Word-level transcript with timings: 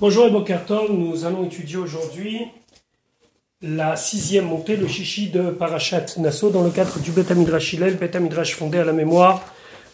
Bonjour 0.00 0.26
et 0.26 0.30
nous 0.90 1.24
allons 1.24 1.44
étudier 1.46 1.76
aujourd'hui 1.76 2.46
la 3.60 3.96
sixième 3.96 4.44
montée, 4.44 4.76
le 4.76 4.86
chichi 4.86 5.28
de 5.28 5.50
Parashat 5.50 6.18
Nassau, 6.18 6.50
dans 6.50 6.62
le 6.62 6.70
cadre 6.70 7.00
du 7.00 7.10
Bet 7.10 7.32
Amidrash 7.32 7.72
Hillel, 7.72 7.96
Bet 7.96 8.14
Amidrash 8.14 8.54
fondé 8.54 8.78
à 8.78 8.84
la 8.84 8.92
mémoire 8.92 9.42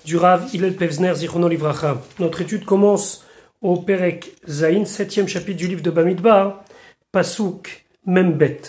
du 0.04 0.18
Rav 0.18 0.54
Hillel 0.54 0.76
Pevzner 0.76 1.14
Zichrono 1.14 1.48
Livracha. 1.48 2.02
Notre 2.18 2.42
étude 2.42 2.66
commence 2.66 3.24
au 3.62 3.78
Perek 3.78 4.36
Zain, 4.46 4.84
septième 4.84 5.26
chapitre 5.26 5.56
du 5.56 5.68
livre 5.68 5.80
de 5.80 5.90
Bamidbar, 5.90 6.62
Pasuk 7.10 7.86
Membet. 8.04 8.60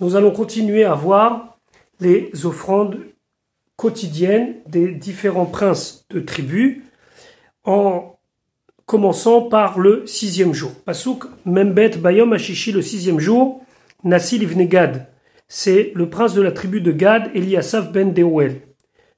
Nous 0.00 0.16
allons 0.16 0.32
continuer 0.32 0.82
à 0.82 0.94
voir 0.94 1.58
les 2.00 2.44
offrandes 2.44 2.98
quotidiennes 3.76 4.56
des 4.66 4.88
différents 4.88 5.46
princes 5.46 6.04
de 6.10 6.18
tribus 6.18 6.82
en 7.62 8.15
commençant 8.86 9.42
par 9.42 9.78
le 9.78 10.06
sixième 10.06 10.54
jour. 10.54 10.72
Pasuk 10.84 11.24
Membet 11.44 11.98
Bayom 11.98 12.32
Ashishi, 12.32 12.72
le 12.72 12.82
sixième 12.82 13.18
jour, 13.18 13.62
Nassil 14.04 14.42
Ibn 14.42 14.62
Gad. 14.62 15.08
C'est 15.48 15.92
le 15.94 16.08
prince 16.08 16.34
de 16.34 16.42
la 16.42 16.52
tribu 16.52 16.80
de 16.80 16.92
Gad, 16.92 17.30
Eliasaf 17.34 17.92
ben 17.92 18.12
Deuel. 18.12 18.62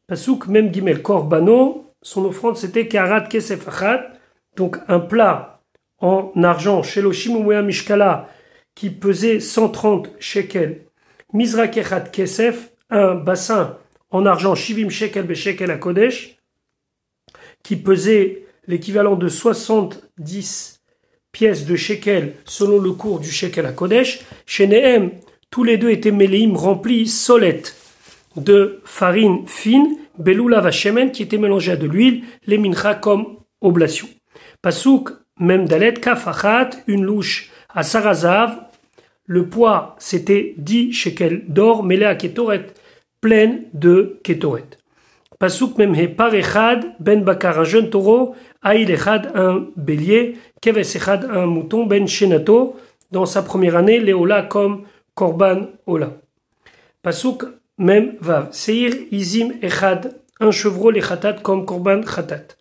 Pasuk 0.06 0.46
Mem 0.48 0.72
Gimel 0.72 1.02
Korbano, 1.02 1.92
son 2.00 2.24
offrande 2.24 2.56
c'était 2.56 2.88
Karat 2.88 3.22
Kesef 3.22 3.66
donc 4.56 4.78
un 4.88 5.00
plat 5.00 5.62
en 6.00 6.32
argent, 6.42 6.82
Sheloshim 6.82 7.44
Mishkala, 7.62 8.28
qui 8.74 8.90
pesait 8.90 9.40
130 9.40 10.10
shekels. 10.18 10.86
Mizra 11.32 11.68
Kechat 11.68 12.10
Kesef, 12.10 12.70
un 12.90 13.14
bassin 13.14 13.76
en 14.10 14.24
argent, 14.24 14.54
Shivim 14.54 14.88
shekel 14.88 15.26
be 15.26 15.34
shekel 15.34 15.70
à 15.70 15.76
Kodesh, 15.76 16.38
qui 17.62 17.76
pesait 17.76 18.47
l'équivalent 18.68 19.16
de 19.16 19.28
70 19.28 20.80
pièces 21.32 21.66
de 21.66 21.74
shekel 21.74 22.34
selon 22.44 22.78
le 22.78 22.92
cours 22.92 23.18
du 23.18 23.30
shekel 23.30 23.66
à 23.66 23.72
Kodesh. 23.72 24.20
Chez 24.46 24.68
tous 25.50 25.64
les 25.64 25.78
deux 25.78 25.90
étaient 25.90 26.12
méléim 26.12 26.54
remplis 26.54 27.08
solettes 27.08 27.74
de 28.36 28.80
farine 28.84 29.46
fine, 29.46 29.96
beloula 30.18 30.60
vachemen 30.60 31.10
qui 31.10 31.22
était 31.22 31.38
mélangée 31.38 31.72
à 31.72 31.76
de 31.76 31.86
l'huile, 31.86 32.22
les 32.46 32.58
mincha 32.58 32.94
comme 32.94 33.38
oblation. 33.60 34.08
Pasouk, 34.62 35.10
même 35.40 35.66
dalet, 35.66 35.94
kafachat, 35.94 36.70
une 36.86 37.04
louche 37.04 37.50
à 37.68 37.82
sarazav, 37.82 38.60
le 39.26 39.48
poids 39.48 39.96
c'était 39.98 40.54
10 40.58 40.92
shekels 40.92 41.44
d'or 41.48 41.82
mêlé 41.82 42.04
à 42.04 42.14
ketoret, 42.14 42.66
pleine 43.20 43.64
de 43.72 44.20
ketoret. 44.22 44.77
Pasuk 45.38 45.78
même 45.78 45.94
he 45.94 46.08
parechad 46.08 46.96
ben 46.98 47.22
bakar, 47.22 47.60
un 47.60 47.64
jeune 47.64 47.90
taureau, 47.90 48.34
aïl 48.60 48.90
echad 48.90 49.30
un 49.36 49.68
bélier, 49.76 50.36
keves 50.60 50.96
echad 50.96 51.24
un 51.30 51.46
mouton, 51.46 51.86
ben 51.86 52.08
shenato, 52.08 52.74
dans 53.12 53.24
sa 53.24 53.42
première 53.42 53.76
année, 53.76 54.00
léola 54.00 54.42
comme 54.42 54.82
korban 55.14 55.68
ola. 55.86 56.14
Pasuk 57.02 57.44
même 57.78 58.16
vav, 58.20 58.48
seir 58.50 58.92
izim 59.12 59.52
echad, 59.62 60.16
un 60.40 60.50
chevreau 60.50 60.90
lechatat 60.90 61.34
comme 61.34 61.64
korban 61.64 62.02
chatat. 62.02 62.56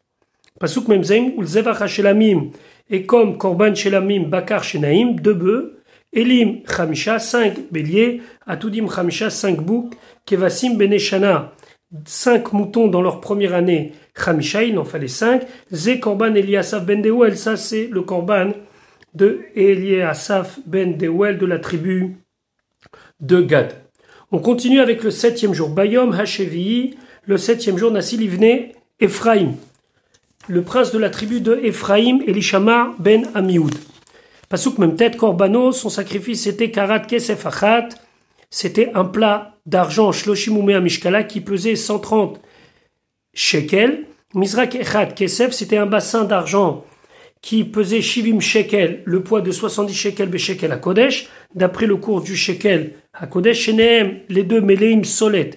Pasuk 0.59 0.87
même 0.87 1.03
zaim, 1.03 1.31
ulzevach 1.35 1.87
shelamim, 1.87 2.51
et 2.91 3.07
comme 3.07 3.39
korban 3.39 3.73
shelamim 3.73 4.29
bakar 4.29 4.63
shenaim, 4.63 5.15
deux 5.15 5.33
bœufs, 5.33 5.73
elim 6.13 6.61
chamisha, 6.67 7.17
cinq 7.17 7.71
béliers, 7.71 8.21
atudim 8.45 8.87
chamisha, 8.87 9.31
cinq 9.31 9.61
boucs, 9.61 9.95
kevasim 10.27 10.77
beneshana, 10.77 11.53
cinq 12.05 12.53
moutons 12.53 12.87
dans 12.87 13.01
leur 13.01 13.21
première 13.21 13.53
année, 13.53 13.93
Khamisha, 14.13 14.63
il 14.63 14.77
en 14.77 14.85
fallait 14.85 15.07
cinq. 15.07 15.43
Zé 15.71 15.99
Korban 15.99 16.35
Eliasaf 16.35 16.85
ben 16.85 17.01
Deuel, 17.01 17.37
ça 17.37 17.57
c'est 17.57 17.87
le 17.87 18.01
Korban 18.01 18.51
de 19.13 19.41
Eliasaf 19.55 20.59
ben 20.65 20.97
Deuel 20.97 21.37
de 21.37 21.45
la 21.45 21.59
tribu 21.59 22.17
de 23.19 23.41
Gad. 23.41 23.73
On 24.31 24.39
continue 24.39 24.81
avec 24.81 25.03
le 25.03 25.11
septième 25.11 25.53
jour. 25.53 25.69
Bayom 25.69 26.11
Hashevi, 26.11 26.97
le 27.25 27.37
septième 27.37 27.77
jour, 27.77 27.91
Nassil 27.91 28.21
Ivne 28.21 28.71
Ephraim. 28.99 29.53
Le 30.49 30.61
prince 30.61 30.91
de 30.91 30.99
la 30.99 31.09
tribu 31.09 31.39
de 31.41 31.59
Ephraim, 31.63 32.19
Elishama 32.27 32.93
ben 32.99 33.27
Amioud. 33.33 33.73
Pasuk 34.49 34.77
même 34.77 34.95
tête, 34.95 35.17
Korbano, 35.17 35.71
son 35.71 35.89
sacrifice 35.89 36.47
était 36.47 36.71
Karat 36.71 37.01
Kesef 37.01 37.45
Achat, 37.45 37.89
c'était 38.49 38.91
un 38.93 39.05
plat 39.05 39.57
d'argent 39.65 40.11
shloshim 40.11 40.61
mishkala 40.81 41.23
qui 41.23 41.41
pesait 41.41 41.75
130 41.75 42.39
shekels. 43.33 44.05
Mizrak 44.33 44.75
echad 44.75 45.13
kesef, 45.15 45.51
c'était 45.51 45.77
un 45.77 45.85
bassin 45.85 46.25
d'argent 46.25 46.83
qui 47.41 47.63
pesait 47.63 48.01
shivim 48.01 48.39
shekel, 48.39 49.03
le 49.05 49.23
poids 49.23 49.41
de 49.41 49.51
70 49.51 49.93
shekels 49.93 50.37
shekel 50.37 50.71
à 50.71 50.77
Kodesh. 50.77 51.29
D'après 51.55 51.85
le 51.85 51.95
cours 51.95 52.21
du 52.21 52.35
shekel 52.35 52.93
à 53.13 53.27
Kodesh, 53.27 53.69
les 53.69 54.43
deux 54.43 54.61
meleim 54.61 55.03
solet 55.03 55.51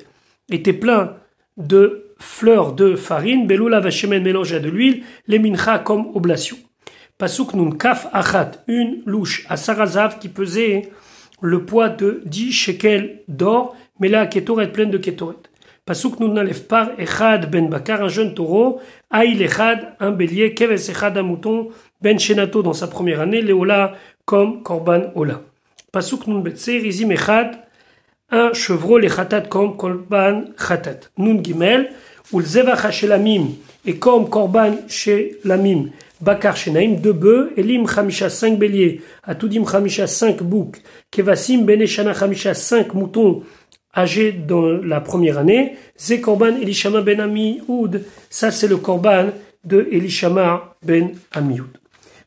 étaient 0.51 0.73
pleins 0.73 1.17
de 1.57 2.15
fleurs 2.19 2.75
de 2.75 2.95
farine, 2.97 3.47
beloula 3.47 3.81
vachemen 3.81 4.23
mélangé 4.23 4.57
à 4.57 4.61
de 4.61 4.69
l'huile, 4.69 5.03
les 5.27 5.39
mincha 5.39 5.79
comme 5.79 6.11
oblation. 6.15 6.57
Pasuk 7.19 7.55
nun 7.55 7.73
kaf 7.73 8.09
achat, 8.13 8.53
une 8.67 9.03
louche 9.05 9.45
à 9.49 9.57
sarazav 9.57 10.19
qui 10.19 10.29
pesait 10.29 10.91
le 11.41 11.65
poids 11.65 11.89
de 11.89 12.23
10 12.27 12.53
shekels 12.53 13.23
d'or, 13.29 13.77
mais 13.99 14.09
là, 14.09 14.27
Ketoret 14.27 14.73
pleine 14.73 14.91
de 14.91 14.99
Ketoret. 14.99 15.37
Pasuk 15.85 16.21
nous 16.21 16.33
n'enlève 16.33 16.67
pas 16.67 16.93
Echad 16.99 17.51
ben 17.51 17.69
Bakar, 17.69 18.03
un 18.03 18.09
jeune 18.09 18.35
taureau, 18.35 18.81
Aïl 19.11 19.43
Echad, 19.43 19.95
un 19.99 20.13
bélier, 20.13 20.55
Keves 20.55 20.89
Echad, 20.89 21.19
un 21.19 21.23
mouton, 21.23 21.71
Ben 22.01 22.19
Shenato 22.19 22.63
dans 22.63 22.73
sa 22.73 22.87
première 22.87 23.21
année, 23.21 23.43
Léola 23.43 23.95
comme 24.25 24.63
Korban 24.63 25.11
Ola. 25.15 25.43
Pasuk 25.91 26.27
nun 26.29 26.41
betse, 26.41 26.67
Rizim 26.67 27.11
Echad, 27.11 27.59
un 28.31 28.53
chevreau, 28.53 28.99
les 28.99 29.09
Khatat 29.09 29.43
comme 29.43 29.77
Korban 29.77 30.45
Khatat. 30.57 31.11
Nun 31.19 31.43
Gimel, 31.43 31.91
ou 32.33 32.41
Zevach 32.41 32.91
Shelamim, 32.93 33.49
et 33.85 33.97
comme 33.97 34.29
Korban 34.29 34.77
Shelamim, 34.87 35.91
Bakar 36.21 36.57
Shenaim, 36.57 36.97
deux 37.01 37.13
bœufs, 37.13 37.53
Elim 37.57 37.87
Khamisha, 37.87 38.29
cinq 38.29 38.59
béliers, 38.59 39.01
Atudim 39.23 39.65
Khamisha, 39.65 40.07
cinq 40.07 40.43
boucs, 40.43 40.83
Kevasim 41.11 41.65
Beneshana 41.65 42.13
Khamisha, 42.13 42.55
cinq 42.55 42.95
moutons, 42.95 43.43
âgés 43.97 44.33
dans 44.33 44.67
la 44.67 45.01
première 45.01 45.39
année, 45.39 45.77
Zé 45.99 46.21
Korban 46.21 46.57
Elishama 46.61 47.01
Ben 47.01 47.21
Amioud, 47.21 48.05
ça 48.29 48.51
c'est 48.51 48.69
le 48.69 48.77
Korban 48.77 49.31
de 49.65 49.89
Elishama 49.91 50.77
Ben 50.85 51.13
Amioud. 51.33 51.79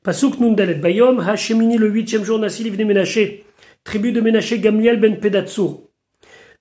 Pasuk 0.03 0.39
Nundalet 0.39 0.75
Bayom, 0.75 1.19
Hashemini 1.19 1.77
le 1.77 1.87
huitième 1.87 2.23
jour, 2.23 2.39
Nassil 2.39 2.67
Ivne 2.67 2.85
Menaché, 2.85 3.45
tribu 3.83 4.11
de 4.11 4.21
Menaché 4.21 4.59
Gamliel 4.59 4.99
Ben 4.99 5.19
Pedatsur. 5.19 5.81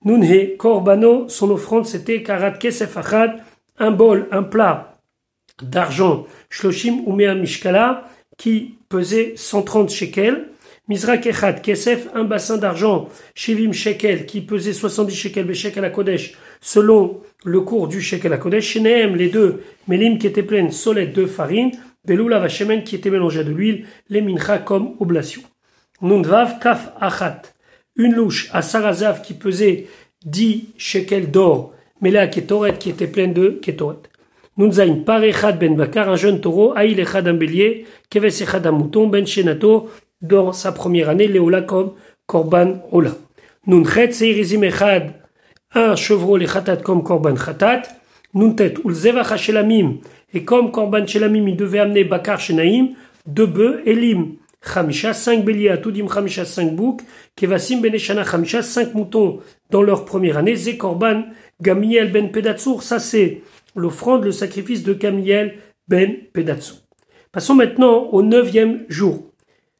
Nunhe 0.04 0.56
Korbano, 0.56 1.28
son 1.28 1.50
offrande 1.50 1.86
c'était 1.86 2.22
Karat 2.22 2.52
Kesef 2.52 2.96
un 3.78 3.90
bol, 3.90 4.28
un 4.30 4.42
plat 4.42 4.91
d'argent, 5.60 6.26
Shloshim 6.50 7.04
Umea 7.06 7.34
Mishkala, 7.34 8.08
qui 8.38 8.76
pesait 8.88 9.34
130 9.36 9.90
shekels, 9.90 10.48
Mizrak 10.88 11.26
Echad 11.26 11.62
Kesef, 11.62 12.08
un 12.14 12.24
bassin 12.24 12.58
d'argent, 12.58 13.08
Shivim 13.34 13.72
Shekel, 13.72 14.26
qui 14.26 14.40
pesait 14.40 14.72
70 14.72 15.14
shekels, 15.14 15.46
Beshekel 15.46 15.84
à 15.84 15.90
Kodesh, 15.90 16.36
selon 16.60 17.20
le 17.44 17.60
cours 17.60 17.88
du 17.88 18.00
Shekel 18.00 18.32
à 18.32 18.38
Kodesh, 18.38 18.66
Shenehem, 18.66 19.14
les 19.14 19.28
deux, 19.28 19.62
Melim 19.86 20.18
qui 20.18 20.26
étaient 20.26 20.42
pleines, 20.42 20.72
solette 20.72 21.14
de 21.14 21.26
farine, 21.26 21.70
Beloula 22.04 22.40
Vachemen 22.40 22.82
qui 22.82 22.96
était 22.96 23.10
mélangé 23.10 23.44
de 23.44 23.52
l'huile, 23.52 23.86
les 24.08 24.20
mincha 24.20 24.58
comme 24.58 24.96
oblation. 24.98 25.42
Nundvav 26.00 26.58
Kaf 26.58 26.92
Achat, 27.00 27.42
une 27.94 28.14
louche 28.14 28.50
à 28.52 28.60
Sarazav 28.60 29.22
qui 29.22 29.34
pesait 29.34 29.86
10 30.24 30.70
shekels 30.76 31.30
d'or, 31.30 31.74
à 32.04 32.26
Ketoret 32.26 32.76
qui 32.76 32.90
était 32.90 33.06
pleine 33.06 33.32
de 33.32 33.60
Ketoret. 33.62 33.98
Nunzain 34.56 34.96
par 35.06 35.22
Echad 35.24 35.58
ben 35.58 35.76
Bakar, 35.76 36.08
un 36.08 36.16
jeune 36.16 36.40
taureau, 36.40 36.72
Aïl 36.76 37.00
Echad 37.00 37.26
un 37.26 37.34
bélier, 37.34 37.86
Keves 38.10 38.42
Echad 38.42 38.66
un 38.66 38.72
mouton, 38.72 39.06
Ben 39.06 39.26
Shenato, 39.26 39.88
dans 40.20 40.52
sa 40.52 40.72
première 40.72 41.08
année, 41.08 41.26
Léola 41.26 41.62
comme 41.62 41.92
Korban 42.26 42.82
Ola. 42.90 43.12
Nunchet 43.66 44.12
Seirizim 44.12 44.62
Echad, 44.62 45.14
un 45.74 45.96
chevreau, 45.96 46.36
les 46.36 46.46
comme 46.82 47.02
Korban 47.02 47.34
Khatat. 47.34 47.82
Nuntet 48.34 48.74
Ulzevach 48.84 49.36
Shelamim, 49.36 49.98
et 50.32 50.42
comme 50.42 50.70
Korban 50.70 51.06
Shelamim, 51.06 51.48
il 51.48 51.56
devait 51.56 51.80
amener 51.80 52.04
Bakar 52.04 52.40
Shenaim, 52.40 52.94
deux 53.26 53.44
bœufs, 53.44 53.82
Elim, 53.84 54.36
Khamisha, 54.62 55.12
cinq 55.12 55.44
béliers, 55.44 55.68
Atudim 55.68 56.06
Khamisha, 56.06 56.46
cinq 56.46 56.74
boucs, 56.74 57.02
Kevasim 57.36 57.82
Beneshana 57.82 58.24
Khamisha, 58.24 58.62
cinq 58.62 58.94
moutons 58.94 59.40
dans 59.68 59.82
leur 59.82 60.06
première 60.06 60.38
année, 60.38 60.56
Zé 60.56 60.78
Korban, 60.78 61.24
Gamiel 61.60 62.10
Ben 62.10 62.30
Pedatsur, 62.30 62.82
ça 62.82 62.98
c'est 62.98 63.42
l'offrande, 63.74 64.24
le 64.24 64.32
sacrifice 64.32 64.82
de 64.82 64.92
Gamiel 64.94 65.56
Ben 65.88 66.16
Pedatsur. 66.32 66.76
Passons 67.32 67.54
maintenant 67.54 68.08
au 68.12 68.22
neuvième 68.22 68.84
jour. 68.88 69.32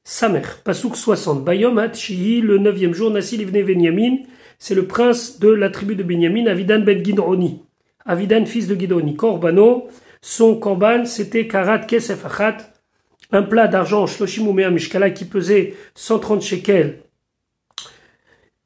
Samer, 0.05 0.43
Pasouk 0.65 0.97
60. 0.97 1.45
Bayom 1.45 1.79
Hatchihi, 1.79 2.41
le 2.41 2.59
neuvième 2.59 2.95
jour, 2.95 3.11
Nassil 3.11 3.43
Ibn 3.43 3.63
Benyamin, 3.63 4.17
c'est 4.59 4.75
le 4.75 4.87
prince 4.87 5.39
de 5.39 5.49
la 5.49 5.71
tribu 5.71 5.95
de 5.95 6.03
Benyamin, 6.03 6.47
Avidan 6.47 6.81
Ben 6.81 7.05
Gidroni. 7.05 7.63
Avidan, 8.05 8.47
fils 8.47 8.67
de 8.67 8.75
Gidroni. 8.75 9.15
Korbano, 9.15 9.89
son 10.21 10.57
korban, 10.57 11.05
c'était 11.05 11.47
Karat 11.47 11.81
Kesef 11.81 12.25
un 13.33 13.43
plat 13.43 13.67
d'argent, 13.67 14.07
shloshim 14.07 14.53
mishkala, 14.53 15.11
qui 15.11 15.25
pesait 15.25 15.75
130 15.95 16.43
shekels, 16.43 16.99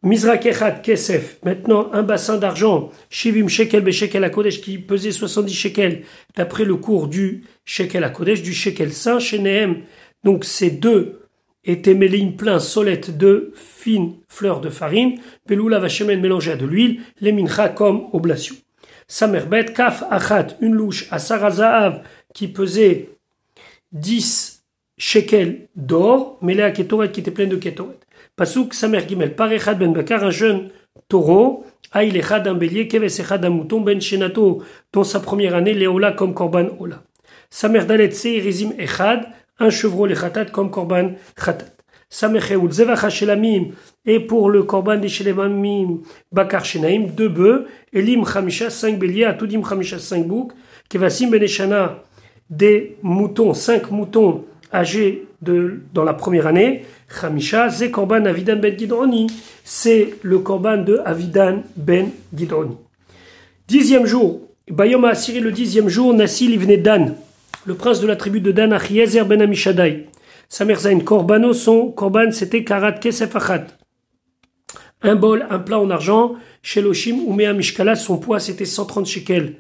Mizrak 0.07 0.47
Echad 0.47 0.83
Kesef, 0.83 1.39
maintenant 1.45 1.91
un 1.93 2.05
bassin 2.05 2.37
d'argent, 2.37 2.91
Shivim 3.11 3.49
Shekel 3.49 3.83
Beshekel 3.83 4.23
à 4.23 4.31
qui 4.31 4.79
pesait 4.79 5.11
70 5.11 5.53
shekels, 5.53 6.05
d'après 6.37 6.65
le 6.65 6.77
cours 6.77 7.09
du 7.09 7.43
Shekel 7.65 8.05
à 8.05 8.11
Kodesh, 8.11 8.41
du 8.41 8.55
Shekel 8.55 8.93
Saint, 8.93 9.19
Shenehem, 9.19 9.83
donc 10.23 10.45
ces 10.45 10.71
deux 10.71 11.23
étaient 11.65 11.95
mêlés 11.95 12.25
plein 12.39 12.61
solette 12.61 13.19
de 13.19 13.53
fines 13.57 14.15
fleurs 14.29 14.61
de 14.61 14.71
farine, 14.71 15.19
Peloula 15.45 15.81
Vachemen 15.81 16.21
mélangé 16.21 16.53
à 16.53 16.57
de 16.57 16.67
l'huile, 16.67 17.01
les 17.21 17.33
mincha 17.33 17.69
comme 17.69 18.07
oblation. 18.13 18.55
Samerbet, 19.09 19.65
Kaf 19.65 20.05
Achat, 20.09 20.57
une 20.61 20.75
louche 20.75 21.09
à 21.11 21.19
Sarazahav, 21.19 22.05
qui 22.33 22.47
pesait 22.47 23.09
10 23.91 24.63
shekels 24.99 25.67
d'or, 25.75 26.39
mêlé 26.43 26.63
à 26.63 26.71
Ketoret, 26.71 27.11
qui 27.11 27.19
était 27.19 27.33
plein 27.33 27.49
de 27.49 27.57
Ketoret. 27.57 27.99
Pasuk 28.37 28.75
Samer 28.75 29.07
Gimel, 29.09 29.35
Parechad 29.35 29.79
ben 29.79 29.93
Bakar, 29.93 30.25
un 30.25 30.31
jeune 30.31 30.69
taureau, 31.09 31.65
Aïl 31.93 32.17
Echad 32.17 32.47
un 32.47 32.55
bélier, 32.55 32.89
Keves 32.89 33.21
Echad 33.21 33.45
un 33.45 33.51
mouton, 33.51 33.81
Ben 33.81 34.01
Shenato, 34.01 34.63
dans 34.93 35.05
sa 35.05 35.21
première 35.21 35.55
année, 35.55 35.75
Léola 35.75 36.13
comme 36.13 36.35
Korban 36.35 36.69
Ola. 36.79 37.03
Samer 37.51 37.85
Dalet 37.85 38.11
Seirizim 38.11 38.73
Echad, 38.79 39.27
un 39.59 39.71
chevreau 39.71 40.07
Lechatat 40.07 40.47
comme 40.47 40.71
Korban 40.71 41.13
Chatat. 41.43 41.67
Samer 42.09 42.41
Cheoul 42.41 42.71
Zevacha 42.71 43.11
Shelamim, 43.11 43.73
et 44.05 44.21
pour 44.21 44.51
le 44.51 44.63
Korban 44.63 44.97
des 44.97 45.09
Shelemamim, 45.09 46.03
Bakar 46.31 46.65
Shenaim, 46.65 47.09
deux 47.09 47.29
bœufs, 47.29 47.67
Elim 47.93 48.25
Chamisha, 48.25 48.71
cinq 48.71 48.99
béliers, 48.99 49.25
Atudim 49.25 49.63
Chamisha, 49.65 49.99
cinq 49.99 50.27
boucs, 50.27 50.53
Kevasim 50.89 51.31
Beneshana, 51.31 52.03
des 52.49 52.97
moutons, 53.03 53.55
cinq 53.55 53.91
moutons 53.91 54.45
âgés 54.73 55.27
de, 55.43 55.81
dans 55.93 56.05
la 56.05 56.15
première 56.15 56.47
année, 56.47 56.85
Chamisha, 57.09 57.71
c'est 57.71 57.93
Avidan 57.97 58.57
ben 58.57 58.79
Gidroni. 58.79 59.27
C'est 59.65 60.15
le 60.23 60.39
Korban 60.39 60.79
de 60.79 61.01
Avidan 61.05 61.63
ben 61.77 62.11
Gidroni. 62.35 62.77
Dixième 63.69 64.07
jour. 64.07 64.41
Bayom 64.71 65.05
a 65.05 65.11
assuré 65.11 65.41
le 65.41 65.53
dixième 65.53 65.89
jour, 65.89 66.13
Nassil 66.13 66.59
venait 66.59 66.77
Dan, 66.77 67.15
le 67.67 67.75
prince 67.75 68.01
de 68.01 68.07
la 68.09 68.17
tribu 68.17 68.41
de 68.41 68.51
Dan, 68.51 68.73
Achiezer 68.73 69.25
ben 69.25 69.41
Amishadai. 69.41 70.09
Sa 70.49 70.65
mère 70.65 70.81
Korbano, 71.05 71.53
son 71.53 71.93
Korban, 71.93 72.33
c'était 72.33 72.65
Karat 72.65 72.93
Kesef 72.93 73.37
Achat. 73.37 73.67
Un 75.03 75.15
bol, 75.15 75.47
un 75.51 75.61
plat 75.61 75.79
en 75.79 75.91
argent, 75.91 76.35
chez 76.63 76.81
Loshim 76.81 77.21
ou 77.27 77.33
Mea 77.33 77.53
Mishkala, 77.53 77.95
son 77.95 78.19
poids 78.19 78.41
c'était 78.41 78.65
130 78.65 79.07
shekels 79.07 79.55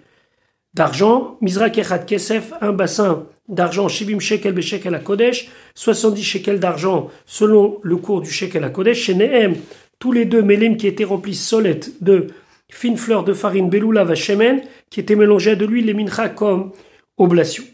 d'argent, 0.75 1.39
Mizra 1.41 1.71
Kesef, 1.71 2.53
un 2.61 2.73
bassin 2.73 3.27
d'argent, 3.49 3.89
Shivim 3.89 4.21
Shekel 4.21 4.95
à 4.95 4.99
Kodesh, 4.99 5.51
70 5.75 6.23
shekels 6.23 6.61
d'argent 6.61 7.11
selon 7.27 7.79
le 7.83 7.97
cours 7.97 8.21
du 8.21 8.31
Shekel 8.31 8.65
à 8.65 8.71
Kodesh, 8.71 8.99
chez 8.99 9.15
Nehem, 9.15 9.55
tous 9.99 10.13
les 10.13 10.25
deux 10.25 10.43
Mélim 10.43 10.77
qui 10.77 10.87
étaient 10.87 11.05
remplis 11.05 11.35
solettes 11.35 12.03
de 12.03 12.29
fines 12.69 12.97
fleurs 12.97 13.25
de 13.25 13.33
farine 13.33 13.71
Beloula 13.71 14.05
Vachemen, 14.05 14.63
qui 14.91 15.01
étaient 15.01 15.17
mélangées 15.17 15.53
à 15.53 15.57
de 15.57 15.65
l'huile, 15.65 15.87
les 15.87 15.95
mincha 15.95 16.29
comme 16.29 16.73
oblation. 17.17 17.65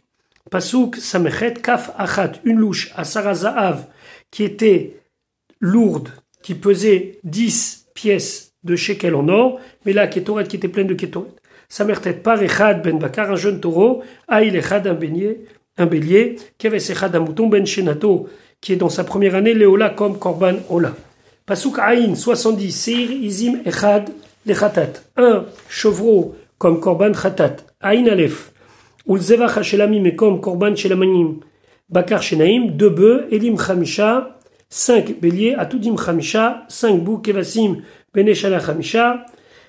Pasuk 0.50 0.96
Samechet 0.96 1.54
Kaf 1.54 1.92
Achat, 1.96 2.32
une 2.44 2.58
louche 2.58 2.92
à 2.94 3.04
Sarazahav, 3.04 3.86
qui 4.30 4.44
était 4.44 5.00
lourde, 5.60 6.10
qui 6.42 6.54
pesait 6.54 7.18
10 7.24 7.86
pièces 7.94 8.52
de 8.64 8.76
shekel 8.76 9.14
en 9.14 9.28
or, 9.28 9.60
mais 9.84 9.92
là, 9.92 10.06
Ketoret 10.06 10.46
qui 10.46 10.56
était 10.56 10.68
pleine 10.68 10.86
de 10.86 10.94
Ketoret. 10.94 11.30
Samertet 11.68 12.12
par 12.12 12.42
Echad 12.42 12.82
ben 12.82 12.98
Bakar, 12.98 13.30
un 13.30 13.36
jeune 13.36 13.58
taureau, 13.58 14.02
Aïl 14.28 14.54
Echad, 14.54 14.86
un 14.86 14.92
bélier, 14.92 15.46
un 15.78 15.86
bélier, 15.86 16.36
Keves 16.58 16.90
Echad, 16.90 17.14
un 17.16 17.20
mouton, 17.20 17.48
ben 17.48 17.66
Shenato, 17.66 18.28
qui 18.60 18.72
est 18.72 18.76
dans 18.76 18.88
sa 18.88 19.04
première 19.04 19.34
année, 19.34 19.54
Léola 19.54 19.90
comme 19.90 20.18
Korban 20.18 20.56
Ola. 20.68 20.94
Pasuk 21.46 21.78
Aïn, 21.78 22.14
70, 22.14 22.72
Seir 22.72 23.10
Izim 23.10 23.60
Echad, 23.64 24.10
Lechatat, 24.46 24.92
un 25.16 25.44
chevreau 25.68 26.34
comme 26.58 26.80
Korban 26.80 27.12
Chatat, 27.14 27.56
Aïn 27.80 28.08
Aleph, 28.08 28.52
Ulzevach 29.08 29.58
Hashelamim 29.58 30.04
et 30.04 30.14
comme 30.14 30.40
Korban 30.40 30.76
Shelamanim, 30.76 31.40
Bakar 31.88 32.22
Shenaim, 32.22 32.68
deux 32.72 32.90
bœufs, 32.90 33.26
Elim 33.30 33.58
Chamisha, 33.58 34.38
cinq 34.68 35.20
béliers, 35.20 35.54
Atudim 35.54 35.96
Chamisha, 35.96 36.64
cinq 36.68 37.02
boucs, 37.02 37.24
Kevasim, 37.24 37.82
Beneshala 38.14 38.60
Chamisha, 38.60 39.26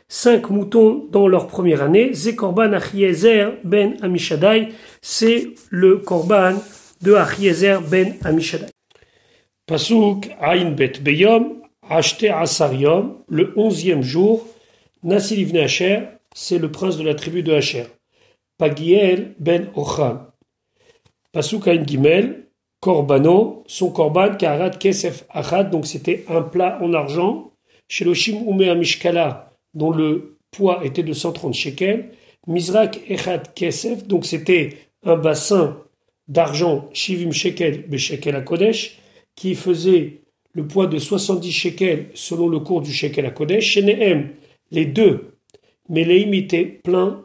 cinq 0.08 0.50
moutons 0.50 1.08
dans 1.12 1.28
leur 1.28 1.48
première 1.48 1.82
année. 1.82 2.14
Zekorban 2.14 2.74
Achiezer 2.74 3.60
ben 3.64 3.98
Amishadai, 4.02 4.70
c'est 5.02 5.50
le 5.70 5.98
korban 5.98 6.56
de 7.02 7.14
Achiezer 7.14 7.82
ben 7.82 8.16
Amishadai. 8.24 8.68
Pasuk 9.66 10.30
Ain 10.42 10.72
Bet 10.72 11.00
Beyom, 11.02 11.62
Acheté 11.90 12.30
Asariom, 12.30 13.24
le 13.30 13.54
onzième 13.56 14.04
jour, 14.04 14.46
Nassil 15.04 15.40
ibn 15.40 15.58
Asher, 15.58 16.02
c'est 16.34 16.58
le 16.58 16.72
prince 16.72 16.98
de 16.98 17.04
la 17.04 17.16
tribu 17.16 17.44
de 17.44 17.54
Asher. 17.54 17.86
Pagiel 18.58 19.36
ben 19.40 19.68
Ocham. 19.76 20.28
Pasuk 21.32 21.68
Ain 21.68 21.84
Gimel, 21.86 22.48
Korbano, 22.82 23.64
son 23.68 23.92
korban, 23.92 24.36
Karat 24.36 24.72
Kesef 24.72 25.24
Achad, 25.30 25.72
donc 25.72 25.88
c'était 25.88 26.26
un 26.28 26.42
plat 26.42 26.78
en 26.82 26.94
argent. 26.94 27.52
Sheloshim 27.88 28.46
Ume 28.48 28.70
Amishkala, 28.70 29.53
dont 29.74 29.92
le 29.92 30.38
poids 30.52 30.86
était 30.86 31.04
de 31.04 31.14
130 31.14 31.54
shekels, 31.54 32.10
Mizrak 32.48 33.00
Echad 33.10 33.54
Kesef, 33.54 34.06
donc 34.06 34.26
c'était 34.26 34.78
un 35.04 35.16
bassin 35.16 35.78
d'argent, 36.28 36.90
Shivim 36.94 37.32
Shekel, 37.32 37.88
Beshekel 37.88 38.36
à 38.36 38.42
Kodesh, 38.42 39.00
qui 39.36 39.56
faisait 39.56 40.22
le 40.54 40.68
poids 40.68 40.88
de 40.88 40.98
70 40.98 41.52
shekels 41.52 42.08
selon 42.14 42.48
le 42.48 42.60
cours 42.60 42.82
du 42.82 42.92
Shekel 42.92 43.26
à 43.26 43.32
Kodesh, 43.32 43.66
Shenehem, 43.66 44.30
les 44.72 44.86
deux, 44.86 45.34
mais 45.90 46.04
les 46.04 46.20
imités 46.20 46.66
plein, 46.66 47.24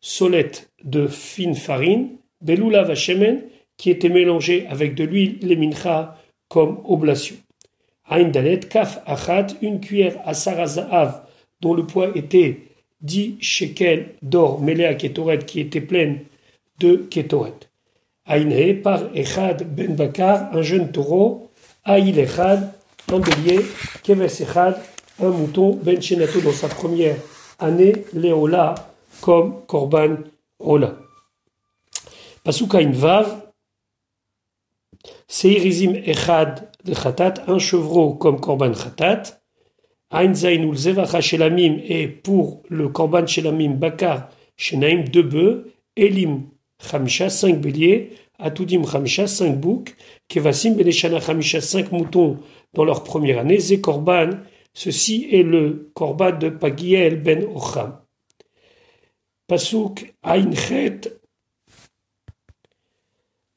solette 0.00 0.70
de 0.84 1.06
fine 1.06 1.54
farine, 1.54 2.16
Beloula 2.40 2.82
Vachemen, 2.82 3.42
qui 3.76 3.90
était 3.90 4.08
mélangé 4.08 4.66
avec 4.68 4.94
de 4.94 5.04
l'huile, 5.04 5.38
les 5.42 5.56
mincha, 5.56 6.16
comme 6.48 6.80
oblation. 6.84 7.36
Ain 8.08 8.28
Dalet, 8.28 8.60
Kaf 8.60 9.00
Achat, 9.06 9.48
une 9.62 9.80
cuillère 9.80 10.20
à 10.24 10.34
Sarazahav, 10.34 11.22
dont 11.60 11.74
le 11.74 11.86
poids 11.86 12.08
était 12.14 12.60
10 13.02 13.38
shekels 13.40 14.14
d'or 14.22 14.60
mêlé 14.60 14.84
à 14.84 14.94
Ketoret 14.94 15.38
qui 15.38 15.60
était 15.60 15.80
pleine 15.80 16.20
de 16.78 16.96
Ketoret. 16.96 17.54
Aïne 18.26 18.82
par 18.82 19.14
Echad 19.14 19.74
ben 19.74 19.96
Bakar, 19.96 20.54
un 20.54 20.62
jeune 20.62 20.92
taureau, 20.92 21.50
Aïl 21.84 22.18
Echad, 22.18 22.72
un 23.12 23.18
bélier, 23.18 23.60
Keves 24.02 24.40
Echad, 24.42 24.76
un 25.20 25.30
mouton, 25.30 25.78
Ben 25.82 26.00
Shenato 26.00 26.40
dans 26.40 26.52
sa 26.52 26.68
première 26.68 27.16
année, 27.58 27.92
Léola, 28.12 28.74
comme 29.20 29.64
Korban 29.66 30.18
Ola. 30.58 30.96
Pasuka 32.44 32.80
Vav, 32.82 33.50
Seirizim 35.26 35.94
Echad 36.04 36.70
de 36.84 36.94
Khatat, 36.94 37.34
un 37.46 37.58
chevreau 37.58 38.14
comme 38.14 38.40
Korban 38.40 38.72
Khatat, 38.72 39.39
Ein 40.12 40.34
Zainul 40.34 40.76
Zevacha 40.76 41.20
Shelamim 41.20 41.80
et 41.84 42.08
pour 42.08 42.64
le 42.68 42.88
Korban 42.88 43.26
Shelamim 43.26 43.74
Bakar 43.74 44.28
Shenaim 44.56 45.04
deux 45.04 45.22
bœufs, 45.22 45.72
Elim 45.96 46.48
Chamisha 46.80 47.30
cinq 47.30 47.60
béliers, 47.60 48.10
Atudim 48.38 48.84
Chamisha 48.84 49.28
cinq 49.28 49.60
boucs, 49.60 49.94
Kevasim 50.26 50.74
Beneshana 50.74 51.20
Chamisha 51.20 51.60
cinq 51.60 51.92
moutons 51.92 52.38
dans 52.74 52.84
leur 52.84 53.04
première 53.04 53.38
année, 53.38 53.60
Ze 53.60 53.74
Korban, 53.74 54.30
ceci 54.74 55.28
est 55.30 55.44
le 55.44 55.92
Korban 55.94 56.32
de 56.32 56.48
Pagiel 56.48 57.22
ben 57.22 57.44
Ocham. 57.54 58.00
Pasuk 59.46 60.12
Ein 60.24 60.52
Chet, 60.54 61.02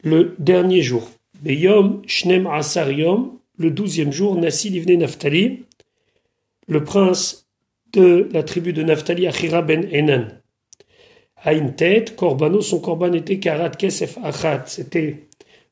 le 0.04 0.36
dernier 0.38 0.84
jour. 0.84 1.10
Beyom 1.42 2.04
Shnem 2.06 2.46
Asar 2.46 2.92
Yom, 2.92 3.40
le 3.58 3.72
douzième 3.72 4.12
jour, 4.12 4.36
Nasi 4.36 4.70
Livne 4.70 5.00
Naftali, 5.00 5.64
le 6.68 6.84
prince 6.84 7.48
de 7.92 8.30
la 8.32 8.44
tribu 8.44 8.74
de 8.74 8.84
Naphtali, 8.84 9.28
Achira 9.28 9.62
ben 9.62 9.88
Enan. 9.92 10.28
A 11.38 11.54
une 11.54 11.76
tête, 11.76 12.16
Korbano, 12.16 12.62
son 12.62 12.80
korban 12.80 13.14
était 13.14 13.40
Karat 13.40 13.72
Kesef 13.72 14.18
Achat. 14.24 14.64
C'était 14.68 15.28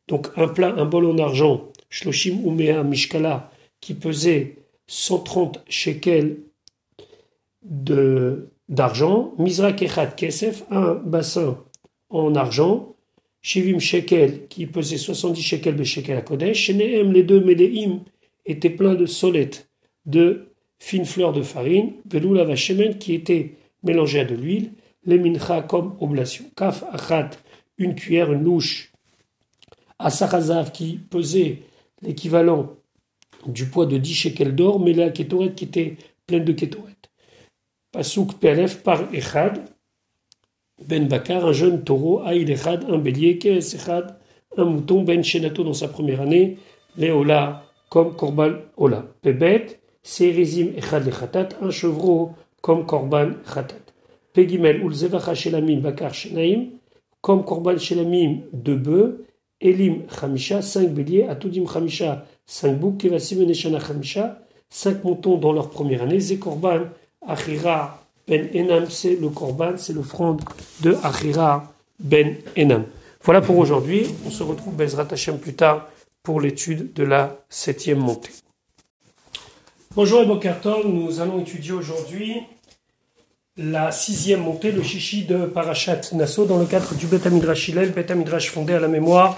donc 0.08 0.28
un 0.36 0.48
plat, 0.48 0.74
un 0.78 0.86
bol 0.86 1.06
en 1.06 1.18
argent, 1.18 1.70
Shloshim 1.90 2.46
Umea 2.46 2.84
Mishkala, 2.84 3.52
qui 3.80 3.94
pesait 3.94 4.58
130 4.88 5.64
shekels 5.70 6.40
d'argent. 7.64 9.34
Mizra 9.38 9.72
Kechat 9.72 10.08
Kesef, 10.08 10.64
un 10.70 10.96
bassin 10.96 11.58
en 12.10 12.36
argent. 12.36 12.96
Shivim 13.42 13.80
shekel, 13.80 14.48
qui 14.50 14.68
pesait 14.68 14.98
70 14.98 15.42
shekels 15.42 15.76
de 15.76 15.84
shekel 15.84 16.18
à 16.18 16.22
Kodesh. 16.22 16.66
Shenehem, 16.66 17.12
les 17.12 17.24
deux 17.24 17.44
Meleim, 17.44 18.02
étaient 18.46 18.70
pleins 18.70 18.94
de 18.94 19.08
solettes, 19.08 19.70
de 20.06 20.51
fine 20.82 21.06
fleur 21.06 21.32
de 21.32 21.44
farine, 21.44 21.94
veloula 22.10 22.44
vachemen 22.44 22.98
qui 22.98 23.14
était 23.14 23.56
mélangé 23.84 24.22
à 24.22 24.26
de 24.26 24.34
l'huile, 24.34 24.72
les 25.06 25.20
mincha 25.20 25.62
comme 25.62 25.96
oblation. 26.00 26.46
Kaf 26.58 26.84
achat, 26.92 27.30
une 27.78 27.94
cuillère, 27.94 28.34
une 28.34 28.44
louche. 28.44 28.92
Asarazav 30.00 30.72
qui 30.72 30.98
pesait 30.98 31.60
l'équivalent 32.02 32.78
du 33.46 33.68
poids 33.68 33.86
de 33.86 33.98
10 33.98 34.14
shekels 34.14 34.56
d'or, 34.56 34.80
mais 34.80 34.94
la 34.94 35.12
Ketoret 35.12 35.54
qui 35.54 35.66
était 35.66 35.98
pleine 36.26 36.46
de 36.46 36.52
Ketoret. 36.52 36.98
Pasuk 37.92 38.40
Pelef 38.40 38.82
par 38.82 39.14
Echad, 39.14 39.64
Ben 40.88 41.08
Bakar, 41.08 41.46
un 41.46 41.54
jeune 41.54 41.84
taureau, 41.84 42.22
Aïl 42.22 42.50
Echad, 42.50 42.86
un 42.90 42.98
bélier, 42.98 43.38
Kees 43.38 43.76
Echad, 43.76 44.18
un 44.58 44.66
mouton, 44.66 45.04
Ben 45.04 45.24
Shenato 45.24 45.64
dans 45.64 45.74
sa 45.74 45.90
première 45.90 46.22
année, 46.22 46.58
Léola 46.98 47.66
comme 47.90 48.16
Korban 48.16 48.54
Ola. 48.78 49.06
Pebet, 49.22 49.81
Serizim 50.04 50.74
Echad 50.78 51.06
Lechatat, 51.06 51.50
un 51.62 51.70
chevreau 51.70 52.32
comme 52.62 52.86
Korban 52.86 53.32
Chatat. 53.46 53.76
Pegimel 54.34 54.82
Ulzevacha 54.84 55.36
Shelamim 55.36 55.82
Bakar 55.82 56.14
Shenaim, 56.14 56.70
comme 57.22 57.44
Korban 57.44 57.78
Shelamim 57.78 58.42
de 58.54 58.76
bœufs, 58.76 59.26
Elim 59.60 60.04
Chamisha, 60.10 60.62
cinq 60.62 60.90
béliers, 60.90 61.28
Atudim 61.28 61.66
Chamisha, 61.68 62.26
cinq 62.46 62.80
boucs, 62.80 62.98
Kevasim 62.98 63.46
Neshana 63.46 63.80
Chamisha, 63.80 64.40
cinq 64.70 65.04
moutons 65.04 65.38
dans 65.38 65.54
leur 65.54 65.70
première 65.70 66.02
année, 66.02 66.20
Zekorban, 66.20 66.86
Achira 67.26 68.04
Ben 68.28 68.50
Enam, 68.56 68.86
c'est 68.90 69.16
le 69.16 69.30
Korban, 69.30 69.74
c'est 69.78 69.94
l'offrande 69.94 70.42
de 70.82 70.96
Achira 71.04 71.72
Ben 72.00 72.38
Enam. 72.58 72.86
Voilà 73.24 73.42
pour 73.42 73.58
aujourd'hui, 73.58 74.08
on 74.26 74.32
se 74.32 74.42
retrouve 74.42 74.76
Bezrat 74.76 75.08
Hashem 75.12 75.38
plus 75.38 75.54
tard 75.54 75.88
pour 76.24 76.42
l'étude 76.42 76.94
de 76.94 77.04
la 77.04 77.38
septième 77.50 78.00
montée. 78.00 78.32
Bonjour 79.94 80.22
et 80.22 80.26
Bokertov, 80.26 80.88
nous 80.88 81.20
allons 81.20 81.42
étudier 81.42 81.74
aujourd'hui 81.74 82.44
la 83.58 83.92
sixième 83.92 84.40
montée, 84.40 84.72
le 84.72 84.82
chichi 84.82 85.26
de 85.26 85.46
Parashat 85.46 86.00
Nassau, 86.14 86.46
dans 86.46 86.60
le 86.60 86.66
cadre 86.66 86.96
du 86.96 87.08
Bet 87.08 87.28
Amidrash 87.28 87.68
Hillel, 87.68 87.92
Bet 87.92 88.10
Amidrash 88.10 88.52
fondé 88.52 88.72
à 88.72 88.80
la 88.80 88.88
mémoire 88.88 89.38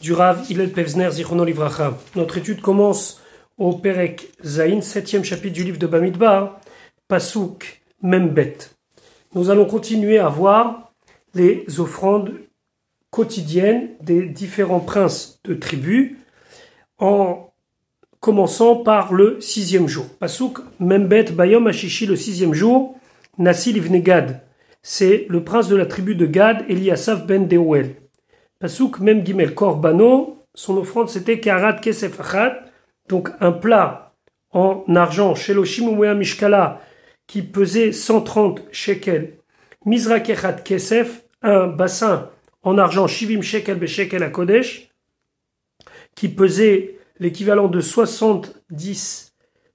du 0.00 0.12
Rav 0.12 0.48
Hillel 0.48 0.70
Pevzner 0.70 1.10
Zichrono 1.10 1.44
Livracha. 1.44 1.98
Notre 2.14 2.38
étude 2.38 2.60
commence 2.60 3.20
au 3.56 3.72
Perek 3.72 4.30
Zain, 4.44 4.82
septième 4.82 5.24
chapitre 5.24 5.54
du 5.54 5.64
livre 5.64 5.78
de 5.78 5.88
Bamidbar, 5.88 6.60
Pasuk 7.08 7.82
Membet. 8.00 8.56
Nous 9.34 9.50
allons 9.50 9.66
continuer 9.66 10.20
à 10.20 10.28
voir 10.28 10.92
les 11.34 11.80
offrandes 11.80 12.34
quotidiennes 13.10 13.96
des 14.00 14.28
différents 14.28 14.78
princes 14.78 15.40
de 15.42 15.54
tribus, 15.54 16.14
en 16.98 17.47
commençant 18.20 18.76
par 18.76 19.12
le 19.12 19.40
sixième 19.40 19.88
jour. 19.88 20.06
Pasuk 20.18 20.58
Membet 20.80 21.32
Bayom 21.32 21.66
Ashishi, 21.66 22.06
le 22.06 22.16
sixième 22.16 22.54
jour, 22.54 22.96
Nassil 23.38 23.76
ibn 23.76 23.96
Gad. 23.98 24.42
C'est 24.82 25.26
le 25.28 25.44
prince 25.44 25.68
de 25.68 25.76
la 25.76 25.86
tribu 25.86 26.14
de 26.14 26.26
Gad, 26.26 26.64
Eliasaf 26.68 27.26
ben 27.26 27.46
Deuel. 27.46 27.96
Pasuk 28.58 29.00
Mem 29.00 29.24
Gimel 29.24 29.54
Korbano, 29.54 30.44
son 30.54 30.76
offrande 30.76 31.08
c'était 31.08 31.40
Karat 31.40 31.74
Kesef 31.74 32.18
donc 33.08 33.30
un 33.40 33.52
plat 33.52 34.14
en 34.50 34.84
argent, 34.94 35.34
Sheloshim 35.34 35.96
Mishkala, 36.14 36.80
qui 37.26 37.42
pesait 37.42 37.92
130 37.92 38.62
shekels. 38.72 39.38
Mizra 39.84 40.20
Kechat 40.20 40.54
Kesef, 40.64 41.22
un 41.42 41.68
bassin 41.68 42.30
en 42.62 42.78
argent, 42.78 43.06
Shivim 43.06 43.42
shekel 43.42 43.78
Beshekel 43.78 44.22
à 44.22 44.30
Kodesh, 44.30 44.90
qui 46.14 46.28
pesait 46.28 46.97
l'équivalent 47.20 47.68
de 47.68 47.80
70 47.80 49.34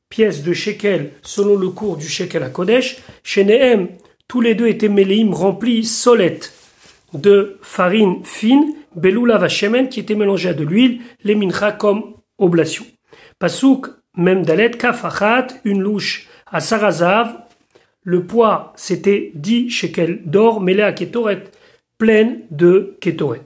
pièces 0.09 0.43
de 0.43 0.53
shekel 0.53 1.11
selon 1.23 1.55
le 1.57 1.69
cours 1.69 1.97
du 1.97 2.07
shekel 2.07 2.43
à 2.43 2.49
Kodesh. 2.49 2.97
Chez 3.23 3.43
Nehem, 3.43 3.89
tous 4.27 4.41
les 4.41 4.55
deux 4.55 4.67
étaient 4.67 4.89
méléim 4.89 5.33
remplis 5.33 5.85
solettes 5.85 6.53
de 7.13 7.57
farine 7.61 8.23
fine, 8.23 8.73
beloula 8.95 9.37
vachemen 9.37 9.89
qui 9.89 9.99
était 9.99 10.15
mélangée 10.15 10.49
à 10.49 10.53
de 10.53 10.63
l'huile, 10.63 11.01
les 11.23 11.35
mincha 11.35 11.71
comme 11.71 12.15
oblation. 12.37 12.85
Pasouk, 13.39 13.87
même 14.15 14.45
dalet, 14.45 14.71
kafachat, 14.71 15.47
une 15.63 15.81
louche 15.81 16.27
à 16.45 16.59
sarazav, 16.59 17.35
le 18.03 18.23
poids 18.25 18.73
c'était 18.75 19.31
10 19.35 19.69
shekels 19.69 20.21
d'or 20.25 20.61
mêlé 20.61 20.81
à 20.81 20.93
ketoret, 20.93 21.45
pleine 21.97 22.41
de 22.51 22.97
ketoret. 23.01 23.41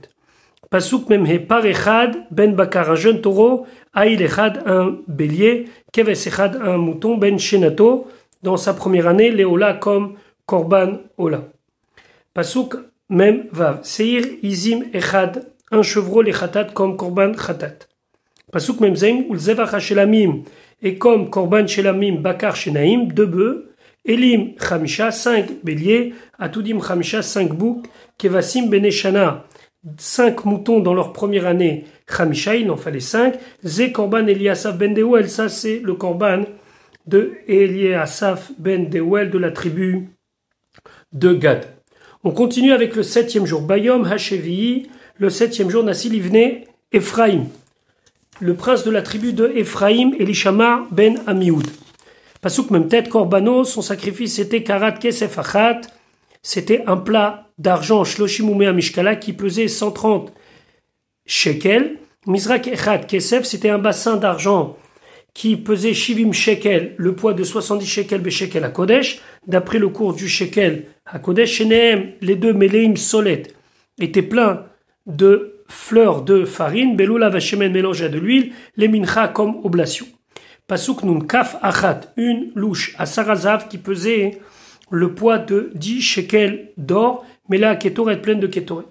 Pasouk 0.69 1.07
même 1.09 1.25
he 1.25 1.39
parechad, 1.39 2.27
ben 2.29 2.53
bakar, 2.53 2.91
un 2.91 2.95
jeune 2.95 3.21
taureau, 3.21 3.65
aïl 3.93 4.21
echad, 4.21 4.63
un 4.65 4.97
bélier, 5.07 5.69
keves 5.93 6.27
echad, 6.27 6.57
un 6.61 6.77
mouton, 6.77 7.17
ben 7.17 7.39
shenato, 7.39 8.07
dans 8.43 8.57
sa 8.57 8.73
première 8.73 9.07
année, 9.07 9.31
léola 9.31 9.73
comme 9.75 10.15
korban 10.45 10.99
ola. 11.17 11.45
Pasouk 12.33 12.75
même 13.09 13.45
vav, 13.51 13.79
seir 13.83 14.25
izim 14.43 14.83
echad, 14.93 15.47
un 15.71 15.83
chevreau, 15.83 16.21
les 16.21 16.33
khatat 16.33 16.65
comme 16.73 16.97
korban 16.97 17.31
khatat. 17.31 17.87
Pasouk 18.51 18.81
même 18.81 18.97
zaim, 18.97 19.23
ulzevach 19.29 19.79
shelamim, 19.79 20.43
et 20.81 20.97
comme 20.97 21.29
korban 21.29 21.65
shelamim, 21.65 22.17
bakar 22.17 22.57
shenaim, 22.57 23.07
deux 23.07 23.25
bœufs, 23.25 23.69
elim 24.03 24.53
chamisha, 24.59 25.11
cinq 25.11 25.63
béliers, 25.63 26.13
atudim 26.37 26.81
chamisha, 26.81 27.21
cinq 27.21 27.53
boucs, 27.53 27.85
kevasim 28.17 28.67
beneshana, 28.69 29.45
cinq 29.97 30.45
moutons 30.45 30.79
dans 30.79 30.93
leur 30.93 31.13
première 31.13 31.47
année, 31.47 31.85
Khamisha, 32.07 32.55
il 32.55 32.69
en 32.71 32.77
fallait 32.77 32.99
cinq. 32.99 33.35
Zé 33.63 33.91
Korban 33.91 34.27
Eliasaf 34.27 34.77
ben 34.77 34.93
Deuel, 34.93 35.29
ça 35.29 35.49
c'est 35.49 35.79
le 35.79 35.93
Korban 35.93 36.43
de 37.05 37.33
Eliasaf 37.47 38.51
ben 38.57 38.89
Deuel 38.89 39.29
de 39.29 39.37
la 39.37 39.51
tribu 39.51 40.09
de 41.13 41.33
Gad. 41.33 41.65
On 42.23 42.31
continue 42.31 42.73
avec 42.73 42.95
le 42.95 43.03
septième 43.03 43.45
jour. 43.45 43.61
Bayom 43.61 44.03
Hashevi, 44.03 44.89
le 45.17 45.29
septième 45.29 45.69
jour, 45.69 45.83
Nassil 45.83 46.13
Ivne 46.13 46.63
Ephraim. 46.91 47.45
Le 48.39 48.53
prince 48.53 48.83
de 48.83 48.91
la 48.91 49.01
tribu 49.01 49.33
de 49.33 49.51
Ephraim, 49.55 50.11
Elishama 50.19 50.87
ben 50.91 51.19
Amioud. 51.25 51.65
Pasouk 52.41 52.69
même 52.69 52.87
tête, 52.87 53.09
Korbano, 53.09 53.63
son 53.63 53.81
sacrifice 53.81 54.39
était 54.39 54.63
Karat 54.63 54.93
Kesef 54.93 55.39
Achat, 55.39 55.81
c'était 56.41 56.83
un 56.87 56.97
plat 56.97 57.49
d'argent 57.57 58.03
Shloshimumea 58.03 58.73
Mishkala 58.73 59.15
qui 59.15 59.33
pesait 59.33 59.67
130 59.67 60.33
shekels. 61.25 61.97
Mizrak 62.25 62.67
Echad 62.67 63.07
Kesef, 63.07 63.45
c'était 63.45 63.69
un 63.69 63.77
bassin 63.77 64.17
d'argent 64.17 64.77
qui 65.33 65.55
pesait 65.55 65.93
Shivim 65.93 66.33
shekel, 66.33 66.95
le 66.97 67.15
poids 67.15 67.33
de 67.33 67.43
70 67.43 67.85
shekels 67.85 68.21
beshekel 68.21 68.63
à 68.63 68.69
Kodesh. 68.69 69.21
D'après 69.45 69.77
le 69.77 69.89
cours 69.89 70.13
du 70.13 70.27
shekel 70.27 70.85
à 71.05 71.19
Kodesh, 71.19 71.61
les 71.61 72.35
deux 72.35 72.53
Meleim 72.53 72.95
Solet 72.95 73.43
étaient 73.99 74.23
pleins 74.23 74.65
de 75.05 75.61
fleurs 75.69 76.23
de 76.23 76.43
farine, 76.43 76.95
Beloula 76.95 77.29
Vachemen 77.29 77.71
mélangé 77.71 78.05
à 78.05 78.09
de 78.09 78.19
l'huile, 78.19 78.51
les 78.77 78.87
mincha 78.87 79.27
comme 79.27 79.63
oblation. 79.63 80.07
Pasuk 80.67 81.03
Nun 81.03 81.19
Kaf 81.19 81.57
Achat, 81.61 82.01
une 82.17 82.51
louche 82.55 82.95
à 82.97 83.05
Sarazav 83.05 83.67
qui 83.67 83.77
pesait 83.77 84.39
le 84.89 85.13
poids 85.13 85.37
de 85.37 85.71
10 85.75 86.01
shekels 86.01 86.69
d'or, 86.77 87.25
mais 87.49 87.57
là, 87.57 87.75
Ketoret 87.75 88.21
pleine 88.21 88.39
de 88.39 88.47
Ketoret. 88.47 88.85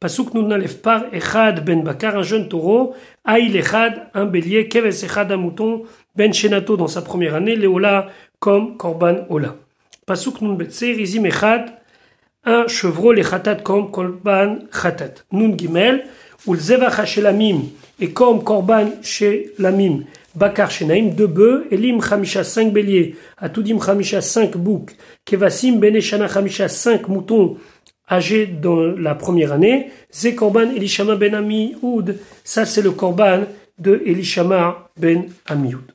Pasuk 0.00 0.34
nous 0.34 0.42
n'enlève 0.42 0.78
pas 0.78 1.06
Echad 1.12 1.64
ben 1.64 1.82
Bakar, 1.84 2.16
un 2.16 2.22
jeune 2.22 2.48
taureau, 2.48 2.94
Aïl 3.24 3.56
Echad, 3.56 4.08
un 4.14 4.24
bélier, 4.24 4.66
Keves 4.66 5.04
Echad, 5.04 5.30
un 5.30 5.36
mouton, 5.36 5.84
Ben 6.16 6.32
Shenato 6.32 6.76
dans 6.76 6.88
sa 6.88 7.02
première 7.02 7.36
année, 7.36 7.54
Léola 7.54 8.08
comme 8.40 8.76
Korban 8.76 9.26
Ola. 9.28 9.54
Pasuk 10.04 10.40
nun 10.40 10.54
Betse, 10.54 10.80
Rizim 10.80 11.24
Echad, 11.24 11.70
un 12.44 12.66
chevreau, 12.66 13.12
les 13.12 13.22
Khatat 13.22 13.56
comme 13.56 13.92
Korban 13.92 14.58
Khatat. 14.72 15.22
Nun 15.30 15.56
Gimel, 15.56 16.04
ou 16.46 16.56
Zevach 16.56 17.06
Shelamim, 17.06 17.60
et 18.00 18.10
comme 18.10 18.42
Korban 18.42 18.86
Shelamim, 19.02 20.02
Bakar 20.34 20.70
Shenaim, 20.70 21.10
deux 21.14 21.26
bœufs, 21.26 21.66
Elim 21.70 22.00
Chamisha, 22.00 22.42
cinq 22.44 22.72
béliers, 22.72 23.16
Atudim 23.38 23.78
Chamisha, 23.78 24.20
cinq 24.20 24.56
boucs, 24.56 24.96
Kevasim 25.24 25.78
Beneshana 25.78 26.26
Chamisha, 26.26 26.68
cinq 26.68 27.08
moutons, 27.08 27.58
âgés 28.10 28.46
dans 28.46 28.80
la 28.80 29.14
première 29.14 29.52
année, 29.52 29.90
Ze 30.10 30.34
Korban 30.34 30.70
Elishama 30.70 31.16
ben 31.16 31.34
Amioud, 31.34 32.18
ça 32.44 32.64
c'est 32.64 32.82
le 32.82 32.92
Korban 32.92 33.42
de 33.78 34.02
Elishama 34.06 34.88
ben 34.96 35.26
Amioud. 35.46 35.92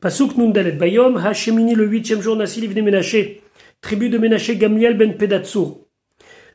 Pasuk 0.00 0.36
Nundalet 0.36 0.72
Bayom, 0.72 1.16
Hashemini 1.16 1.74
le 1.74 1.86
huitième 1.86 2.20
jour, 2.20 2.36
Nassil 2.36 2.72
de 2.72 2.80
Menaché, 2.80 3.42
tribu 3.80 4.10
de 4.10 4.18
Menaché 4.18 4.56
Gamliel 4.56 4.96
ben 4.96 5.16
Pedatsur. 5.16 5.78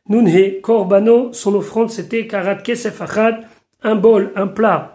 Nunhe 0.08 0.60
Korbano, 0.60 1.32
son 1.32 1.54
offrande 1.54 1.90
c'était 1.90 2.26
Karat 2.26 2.56
Kesef 2.56 3.02
un 3.82 3.96
bol, 3.96 4.32
un 4.36 4.46
plat 4.46 4.93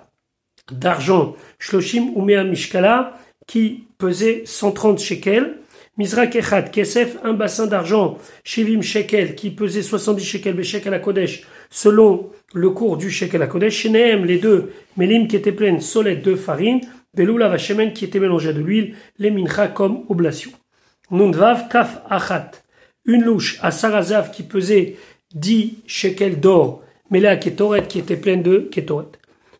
d'argent, 0.73 1.35
Shloshim 1.59 2.13
Umea 2.15 2.43
Mishkala, 2.43 3.17
qui 3.47 3.85
pesait 3.97 4.43
130 4.45 4.99
shekels, 4.99 5.57
Mizrak 5.97 6.35
Echad 6.35 6.71
Kesef, 6.71 7.17
un 7.23 7.33
bassin 7.33 7.67
d'argent, 7.67 8.17
Shivim 8.45 8.81
Shekel, 8.81 9.35
qui 9.35 9.49
pesait 9.49 9.81
70 9.81 10.23
shekels, 10.23 10.55
Beshekel 10.55 10.93
à 10.93 10.99
Kodesh, 10.99 11.43
selon 11.69 12.29
le 12.53 12.69
cours 12.69 12.95
du 12.95 13.11
Shekel 13.11 13.41
à 13.41 13.47
Kodesh, 13.47 13.75
Shenehem, 13.75 14.23
les 14.23 14.37
deux, 14.37 14.71
Melim 14.95 15.27
qui 15.27 15.35
étaient 15.35 15.51
pleines, 15.51 15.81
solette 15.81 16.23
de 16.23 16.35
farine, 16.35 16.81
Beloula 17.15 17.49
Vachemen 17.49 17.91
qui 17.91 18.05
était 18.05 18.19
mélangé 18.19 18.53
de 18.53 18.61
l'huile, 18.61 18.95
les 19.17 19.31
mincha 19.31 19.67
comme 19.67 20.05
oblation. 20.09 20.51
Nundvav 21.11 21.67
Kaf 21.67 22.01
Achat, 22.09 22.51
une 23.05 23.23
louche 23.23 23.57
à 23.61 23.71
Sarazav 23.71 24.31
qui 24.31 24.43
pesait 24.43 24.95
10 25.33 25.79
shekels 25.85 26.39
d'or, 26.39 26.83
mais 27.09 27.19
là 27.19 27.35
Ketoret 27.35 27.87
qui 27.87 27.99
était 27.99 28.15
pleine 28.15 28.43
de 28.43 28.69
Ketoret. 28.71 29.07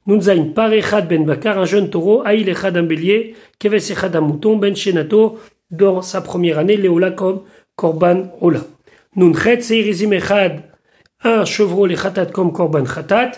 Nunzain 0.10 0.46
par 0.56 0.74
echad 0.74 1.08
ben 1.08 1.24
bakar, 1.24 1.60
un 1.60 1.66
jeune 1.66 1.92
taureau, 1.92 2.24
aïl 2.25 2.50
echad 2.50 2.75
un 2.75 2.82
bélier, 2.82 3.36
keves 3.60 3.94
un 4.01 4.22
mouton, 4.22 4.58
ben 4.58 4.75
shenato, 4.75 5.38
dans 5.70 6.01
sa 6.01 6.22
première 6.22 6.58
année, 6.58 6.78
léola 6.78 7.12
comme 7.12 7.42
korban 7.75 8.24
ola. 8.42 8.62
Nunchet 9.16 9.62
seirizim 9.62 10.12
echad, 10.13 10.63
un 11.24 11.46
chevreau 11.46 11.86
les 11.86 11.94
khatat 11.94 12.25
comme 12.28 12.51
korban 12.51 12.86
khatat. 12.86 13.34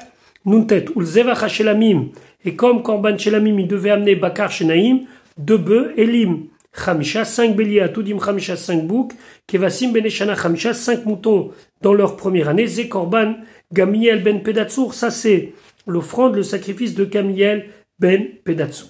Nuntet 0.45 0.85
ulzevach 0.95 1.45
shelamim, 1.49 2.11
et 2.45 2.55
comme 2.55 2.83
korban 2.83 3.17
shelamim, 3.17 3.59
il 3.59 3.67
devait 3.67 3.89
amener 3.89 4.15
bakar 4.15 4.49
shenaim, 4.49 5.01
deux 5.37 5.57
bœufs, 5.57 5.91
elim, 5.97 6.45
Khamisha, 6.73 7.25
cinq 7.25 7.53
béliers, 7.57 7.81
Atudim 7.81 8.17
Khamisha, 8.17 8.55
cinq 8.55 8.87
boucs, 8.87 9.11
Kevasim 9.45 9.91
Beneshana 9.91 10.35
Khamisha, 10.35 10.73
cinq 10.73 11.05
moutons 11.05 11.51
dans 11.81 11.93
leur 11.93 12.15
première 12.15 12.47
année, 12.47 12.65
Zekorban, 12.65 13.35
Gamiel 13.73 14.23
ben 14.23 14.41
Pedatsour, 14.41 14.93
ça 14.93 15.11
c'est 15.11 15.53
l'offrande, 15.91 16.35
le 16.35 16.43
sacrifice 16.43 16.95
de 16.95 17.05
Gamiel 17.05 17.69
ben 17.99 18.25
Pedatsour. 18.43 18.89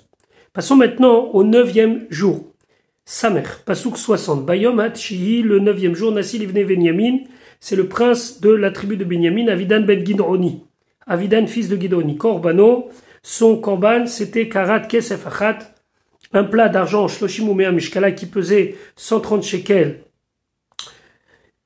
Passons 0.54 0.76
maintenant 0.76 1.30
au 1.34 1.44
neuvième 1.44 2.06
jour. 2.10 2.54
Samer, 3.04 3.44
Pasouk 3.66 3.98
60, 3.98 4.46
Bayom 4.46 4.80
Hatshihi, 4.80 5.42
le 5.42 5.60
neuvième 5.60 5.96
jour, 5.96 6.12
Nassil 6.12 6.44
Ibn 6.44 6.64
Benyamin, 6.64 7.18
c'est 7.60 7.76
le 7.76 7.88
prince 7.88 8.40
de 8.40 8.52
la 8.52 8.72
tribu 8.72 8.96
de 8.96 9.04
Benyamin, 9.04 9.48
Avidan 9.48 9.82
ben 9.82 10.06
Gidroni. 10.06 10.64
Avidan, 11.08 11.48
fils 11.48 11.68
de 11.68 11.76
Gidroni. 11.76 12.16
Korbano, 12.16 12.90
son 13.24 13.58
korban, 13.58 14.06
c'était 14.06 14.48
Karat 14.48 14.82
Kesef 14.82 15.26
un 16.34 16.44
plat 16.46 16.70
d'argent, 16.70 17.08
Shloshim 17.08 17.54
Mishkala, 17.54 18.12
qui 18.12 18.26
pesait 18.26 18.76
130 18.96 19.44
shekels. 19.44 20.04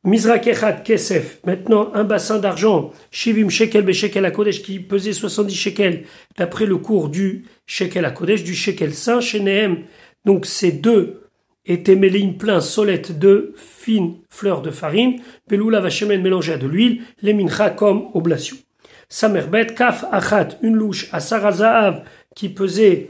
Mizrak 0.05 0.83
Kesef, 0.83 1.39
maintenant 1.47 1.91
un 1.95 2.03
bassin 2.03 2.37
d'argent, 2.37 2.91
Shivim 3.09 3.49
Shekel 3.49 3.81
Beshekel 3.81 4.31
Kodesh, 4.31 4.61
qui 4.61 4.79
pesait 4.79 5.13
70 5.13 5.55
shekels, 5.55 6.03
d'après 6.37 6.67
le 6.67 6.77
cours 6.77 7.09
du 7.09 7.45
Shekel 7.65 8.13
Kodesh, 8.13 8.43
du 8.43 8.53
Shekel 8.53 8.93
Saint, 8.93 9.19
Shenehem. 9.19 9.79
Donc 10.23 10.45
ces 10.45 10.71
deux 10.71 11.23
étaient 11.65 11.95
mêlés 11.95 12.27
plein 12.27 12.61
solette 12.61 13.17
de 13.17 13.53
fines 13.55 14.17
fleurs 14.29 14.61
de 14.61 14.69
farine, 14.69 15.21
Peloula 15.49 15.79
Vachemen 15.79 16.21
mélangée 16.21 16.53
à 16.53 16.57
de 16.59 16.67
l'huile, 16.67 17.01
les 17.23 17.33
mincha 17.33 17.71
comme 17.71 18.09
oblation. 18.13 18.57
Samerbet, 19.09 19.73
Kaf 19.75 20.05
Achat, 20.11 20.49
une 20.61 20.75
louche 20.75 21.09
à 21.11 21.19
Sarazahav, 21.19 22.03
qui 22.35 22.49
pesait 22.49 23.09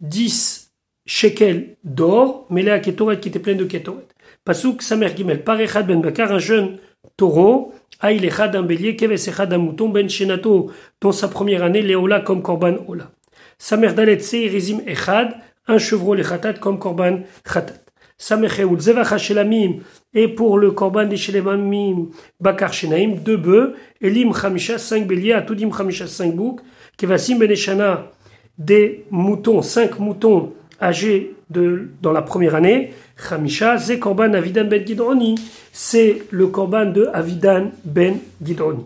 10 0.00 0.72
shekel 1.06 1.76
d'or, 1.84 2.46
mêlé 2.50 2.70
à 2.70 2.80
Ketoret 2.80 3.18
qui 3.18 3.28
était 3.28 3.38
plein 3.38 3.54
de 3.54 3.64
Ketoret. 3.64 4.06
Pasuk 4.44 4.82
Samer 4.82 5.14
Gimel, 5.16 5.44
Parechad 5.44 5.86
ben 5.86 6.00
Bakar, 6.00 6.32
un 6.32 6.38
jeune 6.38 6.78
taureau, 7.16 7.72
Aïl 8.00 8.24
Echad 8.24 8.56
un 8.56 8.62
bélier, 8.62 8.96
Keves 8.96 9.28
Echad 9.28 9.52
un 9.52 9.58
mouton, 9.58 9.88
Ben 9.88 10.08
Shenato, 10.08 10.72
dans 11.00 11.12
sa 11.12 11.28
première 11.28 11.62
année, 11.62 11.80
Léola 11.80 12.20
comme 12.20 12.42
Korban 12.42 12.78
Ola. 12.88 13.12
Samer 13.56 13.92
Dalet 13.92 14.18
Seirizim 14.18 14.80
Echad, 14.84 15.36
un 15.68 15.78
chevreau 15.78 16.14
les 16.14 16.24
Khatat 16.24 16.54
comme 16.54 16.80
Korban 16.80 17.20
Khatat. 17.44 17.74
Samer 18.18 18.48
Cheoul 18.48 18.80
Zevacha 18.80 19.16
Shelamim, 19.16 19.80
et 20.12 20.26
pour 20.26 20.58
le 20.58 20.72
Korban 20.72 21.06
des 21.06 21.16
Shelemamim, 21.16 22.08
Bakar 22.40 22.72
Shenaim, 22.72 23.14
deux 23.24 23.36
bœufs, 23.36 23.74
Elim 24.00 24.34
Chamisha, 24.34 24.78
cinq 24.78 25.06
béliers, 25.06 25.34
Atudim 25.34 25.70
Chamisha, 25.70 26.08
cinq 26.08 26.34
boucs, 26.34 26.60
Kevasim 26.96 27.38
Ben 27.38 27.50
Eshana, 27.50 28.10
des 28.58 29.04
moutons, 29.10 29.62
cinq 29.62 30.00
moutons, 30.00 30.52
âgé 30.80 31.36
de, 31.50 31.88
dans 32.00 32.12
la 32.12 32.22
première 32.22 32.56
année, 32.56 32.92
Khamisha, 33.16 33.78
c'est 33.78 33.98
Korban 33.98 34.34
Avidan 34.34 34.64
ben 34.64 34.86
Gidroni. 34.86 35.34
C'est 35.72 36.22
le 36.30 36.46
Korban 36.48 36.86
de 36.86 37.08
Avidan 37.12 37.70
ben 37.84 38.18
Gidroni. 38.42 38.84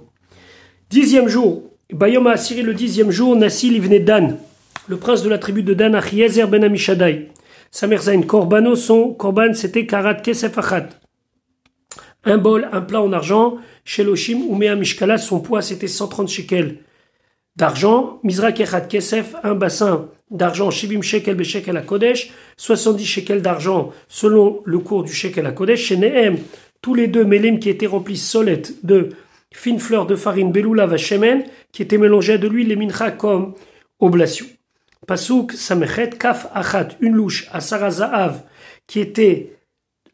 Dixième 0.91 1.29
jour, 1.29 1.63
Bayom 1.93 2.27
a 2.27 2.33
assuré 2.33 2.63
le 2.63 2.75
dixième 2.75 3.11
jour, 3.11 3.37
Nassil 3.37 3.81
venait 3.81 4.01
Dan, 4.01 4.39
le 4.89 4.97
prince 4.97 5.23
de 5.23 5.29
la 5.29 5.39
tribu 5.39 5.63
de 5.63 5.75
Dan, 5.75 5.95
Achiezer 5.95 6.47
ben 6.47 6.65
Amishadai. 6.65 7.29
Sa 7.71 7.87
mère 7.87 8.03
Korbano, 8.27 8.77
son 8.77 9.13
Korban, 9.15 9.55
c'était 9.55 9.87
Karat 9.87 10.15
Kesef 10.17 10.57
Achat. 10.59 10.89
Un 12.25 12.39
bol, 12.39 12.69
un 12.73 12.81
plat 12.81 13.03
en 13.03 13.13
argent, 13.13 13.59
chez 13.85 14.03
Loshim, 14.03 14.39
Umea 14.51 14.75
Mishkala, 14.75 15.19
son 15.19 15.41
poids 15.41 15.63
c'était 15.63 15.87
130 15.87 16.29
shekels 16.29 16.79
d'argent, 17.57 18.21
Mizrak 18.23 18.63
Kesef, 18.89 19.35
un 19.43 19.55
bassin 19.55 20.09
d'argent, 20.31 20.71
Shivim 20.71 21.03
Shekel 21.03 21.35
Beshekel 21.35 21.77
à 21.77 21.83
Kodesh, 21.83 22.33
70 22.57 23.05
shekels 23.05 23.43
d'argent 23.43 23.93
selon 24.09 24.63
le 24.65 24.79
cours 24.79 25.03
du 25.03 25.13
Shekel 25.13 25.47
à 25.47 25.53
Kodesh, 25.53 25.85
chez 25.85 25.97
Nehem, 25.97 26.39
tous 26.81 26.95
les 26.95 27.07
deux 27.07 27.25
mélim 27.25 27.59
qui 27.59 27.69
étaient 27.69 27.87
remplis 27.87 28.17
solettes 28.17 28.85
de 28.85 29.11
fines 29.53 29.81
fleurs 29.81 30.07
de 30.07 30.17
farine 30.17 30.53
Beloula 30.53 30.87
Vachemen, 30.87 31.45
qui 31.73 31.83
étaient 31.83 31.99
mélangées 31.99 32.35
à 32.35 32.39
de 32.39 32.49
l'huile 32.49 32.69
les 32.69 32.77
mincha 32.77 33.11
comme 33.11 33.55
oblation. 34.01 34.47
Pasuk 35.07 35.53
Samechet 35.53 36.11
Kaf 36.11 36.49
Achat, 36.55 36.89
une 37.01 37.15
louche 37.15 37.47
à 37.53 37.61
Sarazahav, 37.61 38.43
qui 38.87 39.01
était 39.01 39.57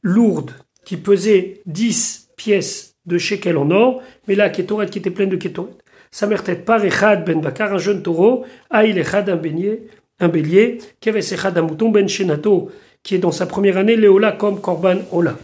lourde, 0.02 0.52
qui 0.84 0.96
pesait 0.96 1.62
10 1.66 2.30
pièces 2.36 2.96
de 3.06 3.18
shekel 3.18 3.56
en 3.56 3.70
or, 3.70 4.02
mais 4.28 4.34
là, 4.34 4.50
Ketoret 4.50 4.86
qui 4.86 4.98
était 4.98 5.10
pleine 5.10 5.30
de 5.30 5.36
Ketoret. 5.36 5.72
Samertet 6.10 6.56
par 6.56 6.84
Echad 6.84 7.24
ben 7.24 7.40
Bakar, 7.40 7.72
un 7.72 7.78
jeune 7.78 8.02
taureau, 8.02 8.44
Aïl 8.68 8.98
Echad, 8.98 9.30
un 9.30 9.36
bélier, 9.36 9.88
un 10.20 10.28
bélier, 10.28 10.78
Ben 11.04 12.08
Shenato, 12.08 12.70
qui 13.02 13.14
est 13.14 13.18
dans 13.18 13.32
sa 13.32 13.46
première 13.46 13.78
année, 13.78 13.96
Léola 13.96 14.32
comme 14.32 14.60
Korban 14.60 14.98
Ola. 15.10 15.36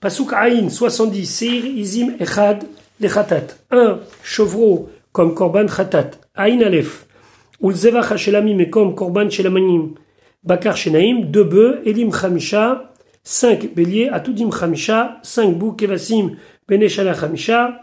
Pasuk 0.00 0.32
Aïn, 0.32 0.68
70, 0.68 1.26
Seir 1.26 1.64
Izim 1.64 2.14
Echad, 2.20 2.64
Lechatat, 3.00 3.56
un 3.70 4.00
chevreau 4.22 4.90
comme 5.12 5.34
Korban 5.34 5.66
Chatat, 5.68 6.10
Aïn 6.34 6.62
Aleph, 6.62 7.06
Ulzevach 7.62 8.12
Hashelamim 8.12 8.58
et 8.60 8.70
Korban 8.70 9.30
Shelamanim, 9.30 9.94
Bakar 10.42 10.76
Shenaim, 10.76 11.22
deux 11.26 11.44
bœufs, 11.44 11.80
Elim 11.86 12.12
Chamisha, 12.12 12.92
cinq 13.22 13.74
béliers, 13.74 14.08
Atudim 14.10 14.50
Chamisha, 14.50 15.18
cinq 15.22 15.56
boucs, 15.56 15.78
Kevasim, 15.78 16.36
Beneshala 16.68 17.14
Chamisha, 17.14 17.80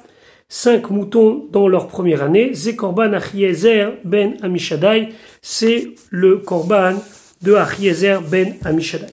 cinq 0.51 0.89
moutons 0.89 1.47
dans 1.49 1.69
leur 1.69 1.87
première 1.87 2.21
année. 2.21 2.53
Zekorban 2.53 3.13
Achiezer 3.13 3.99
ben 4.03 4.35
Amishadai, 4.41 5.13
c'est 5.41 5.95
le 6.09 6.39
korban 6.39 6.95
de 7.41 7.53
Achiezer 7.53 8.19
ben 8.21 8.55
Amishadai. 8.65 9.07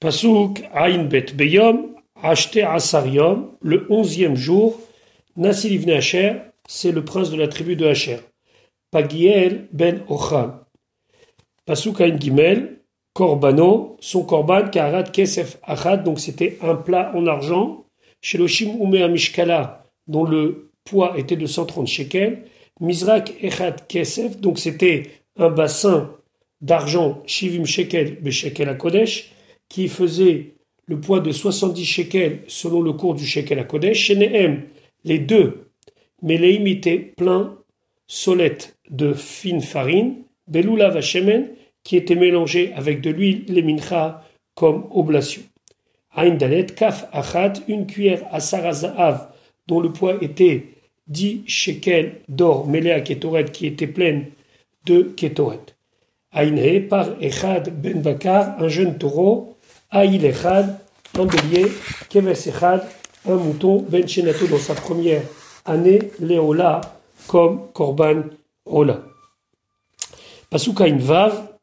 Pasuk 0.00 0.62
Ain 0.74 1.04
Bet 1.04 1.32
Beyom, 1.34 1.94
acheté 2.22 2.62
Asariom, 2.62 3.52
le 3.62 3.86
onzième 3.88 4.36
jour, 4.36 4.78
Nassil 5.36 5.72
ibn 5.72 5.98
c'est 6.68 6.92
le 6.92 7.04
prince 7.04 7.30
de 7.30 7.38
la 7.38 7.48
tribu 7.48 7.74
de 7.74 7.86
Asher. 7.86 8.18
Pagiel 8.90 9.66
ben 9.72 10.02
Ocham. 10.08 10.60
Pasuk 11.64 12.02
Ain 12.02 12.20
Gimel, 12.20 12.80
Korbano, 13.14 13.96
son 14.00 14.24
korban, 14.24 14.68
Karat 14.68 15.04
Kesef 15.04 15.56
Achad, 15.62 16.04
donc 16.04 16.20
c'était 16.20 16.58
un 16.60 16.74
plat 16.74 17.12
en 17.14 17.26
argent. 17.26 17.86
Sheloshim 18.20 18.76
Ume 18.82 19.02
Amishkala, 19.02 19.83
dont 20.06 20.24
le 20.24 20.70
poids 20.84 21.18
était 21.18 21.36
de 21.36 21.46
130 21.46 21.86
shekels, 21.86 22.44
Mizrak 22.80 23.34
Echad 23.42 23.86
Kesef, 23.86 24.40
donc 24.40 24.58
c'était 24.58 25.04
un 25.36 25.48
bassin 25.48 26.10
d'argent 26.60 27.22
Shivim 27.26 27.64
shekel 27.64 28.20
Beshekel 28.20 28.68
à 28.68 28.74
Kodesh, 28.74 29.32
qui 29.68 29.88
faisait 29.88 30.54
le 30.86 31.00
poids 31.00 31.20
de 31.20 31.32
70 31.32 31.84
shekels 31.84 32.40
selon 32.46 32.82
le 32.82 32.92
cours 32.92 33.14
du 33.14 33.26
shekel 33.26 33.58
à 33.58 33.64
Kodesh. 33.64 34.12
Les 35.04 35.18
deux, 35.18 35.68
mais 36.22 36.38
les 36.38 36.54
imités 36.54 37.12
plein, 37.16 37.58
solette 38.06 38.76
de 38.90 39.12
fine 39.12 39.60
farine, 39.60 40.22
Beloula 40.48 40.88
Vachemen, 40.88 41.50
qui 41.82 41.96
était 41.96 42.14
mélangé 42.14 42.72
avec 42.74 43.00
de 43.02 43.10
l'huile, 43.10 43.44
les 43.48 43.62
mincha, 43.62 44.24
comme 44.54 44.86
oblation. 44.90 45.42
Ain 46.16 46.34
Dalet, 46.34 46.66
Kaf 46.66 47.06
Achat, 47.12 47.54
une 47.68 47.86
cuillère 47.86 48.22
à 48.30 48.40
Sarazahav, 48.40 49.33
dont 49.66 49.80
le 49.80 49.92
poids 49.92 50.16
était 50.22 50.74
10 51.08 51.44
shekels 51.46 52.20
d'or 52.28 52.66
mêlé 52.66 52.90
à 52.92 53.00
Ketoret 53.00 53.46
qui 53.46 53.66
était 53.66 53.86
pleine 53.86 54.26
de 54.86 55.02
Ketoret. 55.02 55.60
Aïne 56.32 56.88
par 56.88 57.10
Echad 57.20 57.80
ben 57.80 58.02
Bakar, 58.02 58.60
un 58.60 58.68
jeune 58.68 58.98
taureau, 58.98 59.56
Aïl 59.90 60.24
Echad, 60.24 60.78
un 61.16 61.26
bélier, 61.26 61.66
Keves 62.08 62.48
Echad, 62.48 62.82
un 63.26 63.36
mouton, 63.36 63.86
Ben 63.88 64.06
Shenato 64.06 64.46
dans 64.48 64.58
sa 64.58 64.74
première 64.74 65.22
année, 65.64 66.10
Léola, 66.18 66.80
comme 67.28 67.70
Korban 67.72 68.24
Ola. 68.66 69.02
Pasuka 70.50 70.86
Vav, 70.88 71.54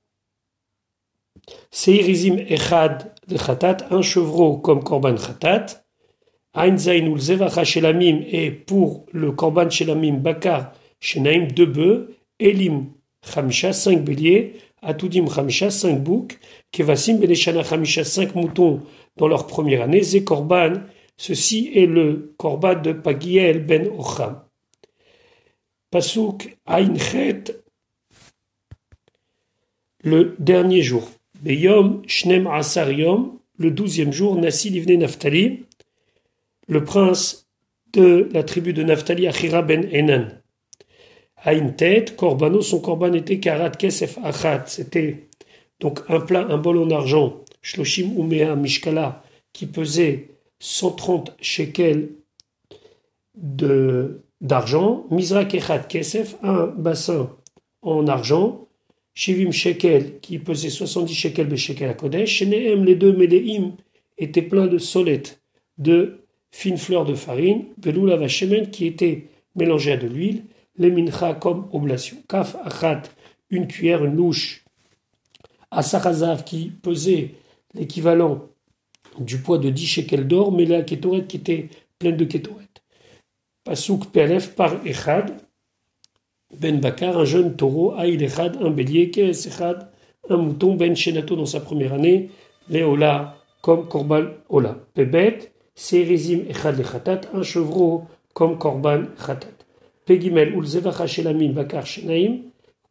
Seirizim 1.70 2.38
Echad 2.48 3.14
de 3.28 3.38
Khatat, 3.38 3.88
un 3.92 4.02
chevreau 4.02 4.58
comme 4.58 4.84
Korban 4.84 5.16
Khatat, 5.16 5.81
Einzain 6.54 7.18
Zevacha 7.18 7.64
Shelamim 7.64 8.24
et 8.30 8.52
pour 8.52 9.06
le 9.14 9.32
Korban 9.32 9.70
Shelamim 9.70 10.18
Bakar 10.18 10.74
Shenaim 11.00 11.48
deux 11.48 11.66
bœufs, 11.66 12.10
Elim 12.40 12.88
Chamisha 13.24 13.72
cinq 13.72 14.04
béliers, 14.04 14.56
Atudim 14.82 15.28
Chamisha 15.28 15.70
cinq 15.70 16.04
boucs, 16.04 16.38
Kevasim 16.72 17.20
Beneshana 17.20 17.64
Chamisha 17.64 18.04
cinq 18.04 18.36
moutons 18.36 18.82
dans 19.18 19.28
leur 19.28 19.48
première 19.48 19.84
année, 19.84 20.04
Ze 20.04 20.18
Korban, 20.18 20.74
ceci 21.18 21.72
est 21.74 21.86
le 21.86 22.34
Korban 22.38 22.82
de 22.82 22.94
Pagiel 22.94 23.66
ben 23.66 23.88
Ocham. 23.98 24.42
Pasuk 25.90 26.58
Ainchet 26.66 27.44
le 30.04 30.36
dernier 30.40 30.82
jour. 30.82 31.10
Beyom 31.42 32.02
Shnem 32.08 32.48
Asar 32.48 32.92
Yom, 32.92 33.40
le 33.58 33.72
douzième 33.72 34.12
jour, 34.12 34.36
Nassi 34.36 34.70
Livne 34.70 35.00
Naftali, 35.00 35.66
le 36.72 36.86
prince 36.86 37.50
de 37.92 38.30
la 38.32 38.44
tribu 38.44 38.72
de 38.72 38.82
Naftali, 38.82 39.28
Achira 39.28 39.62
ben 39.62 39.86
Enan. 39.92 40.30
A 41.36 41.54
une 41.54 41.76
tête, 41.76 42.16
Korbano, 42.16 42.62
son 42.62 42.80
korban 42.80 43.12
était 43.12 43.42
Karat 43.42 43.72
Kesef 43.72 44.18
Achat, 44.24 44.64
c'était 44.68 45.28
donc 45.82 46.00
un 46.08 46.22
plat, 46.22 46.48
un 46.48 46.58
bol 46.58 46.78
en 46.78 46.90
argent, 46.92 47.42
Shloshim 47.62 48.18
Umea 48.18 48.56
Mishkala, 48.56 49.22
qui 49.52 49.66
pesait 49.66 50.30
130 50.60 51.36
shekels 51.42 52.12
d'argent, 53.36 55.06
Mizrak 55.12 55.54
Echat 55.54 55.80
Kesef, 55.80 56.38
un 56.42 56.68
bassin 56.68 57.36
en 57.82 58.08
argent, 58.08 58.70
Shivim 59.14 59.52
shekel, 59.52 60.22
qui 60.22 60.40
pesait 60.40 60.70
70 60.70 61.14
shekels 61.14 61.50
de 61.50 61.58
shekel 61.58 61.90
à 61.90 61.96
Kodesh, 61.96 62.30
Shenehem, 62.30 62.86
les 62.86 62.96
deux 62.96 63.12
Meleim, 63.12 63.76
étaient 64.18 64.42
pleins 64.42 64.68
de 64.68 64.78
solettes, 64.78 65.42
de 65.78 66.21
fines 66.52 66.78
fleurs 66.78 67.06
de 67.06 67.16
farine, 67.16 67.66
Veloula 67.82 68.18
Vashemen, 68.18 68.70
qui 68.70 68.86
était 68.86 69.28
mélangé 69.56 69.94
à 69.94 69.98
de 69.98 70.08
l'huile, 70.08 70.44
les 70.78 70.92
mincha 70.92 71.34
comme 71.34 71.68
oblation. 71.72 72.18
Kaf 72.28 72.56
achat, 72.64 73.04
une 73.50 73.68
cuillère, 73.68 74.04
une 74.06 74.16
louche, 74.16 74.64
Asarazav, 75.72 76.44
qui 76.44 76.70
pesait 76.70 77.36
l'équivalent 77.74 78.48
du 79.20 79.38
poids 79.38 79.58
de 79.58 79.70
10 79.70 79.86
shekels 79.86 80.28
d'or, 80.28 80.52
mais 80.52 80.66
la 80.66 80.84
qui 80.84 80.96
était 80.96 81.70
pleine 82.00 82.18
de 82.18 82.26
kétoret. 82.26 82.68
Pasuk 83.64 84.08
Pelef 84.12 84.56
par 84.56 84.86
Echad, 84.86 85.38
Ben 86.60 86.80
Bakar, 86.80 87.18
un 87.18 87.26
jeune 87.26 87.56
taureau, 87.56 87.94
Aïl 87.94 88.22
Echad, 88.22 88.58
un 88.62 88.70
bélier, 88.70 89.12
Kes 89.12 89.48
Echad, 89.48 89.90
un 90.30 90.38
mouton, 90.38 90.76
Ben 90.76 90.96
Shenato 90.96 91.36
dans 91.36 91.46
sa 91.46 91.60
première 91.60 91.94
année, 91.94 92.30
Léola 92.70 93.38
comme 93.62 93.88
Korban 93.88 94.26
Ola. 94.50 94.78
Pebet, 94.94 95.51
Serizim 95.76 96.46
Echad 96.50 96.78
Lechatat, 96.78 97.22
un 97.34 97.44
chevreau 97.44 98.04
comme 98.34 98.58
Korban 98.58 99.04
Chatat. 99.18 99.48
Pegimel 100.06 100.54
Ulzevacha 100.56 101.08
Shelamim 101.08 101.54
Bakar 101.54 101.86
Shenaim, 101.86 102.40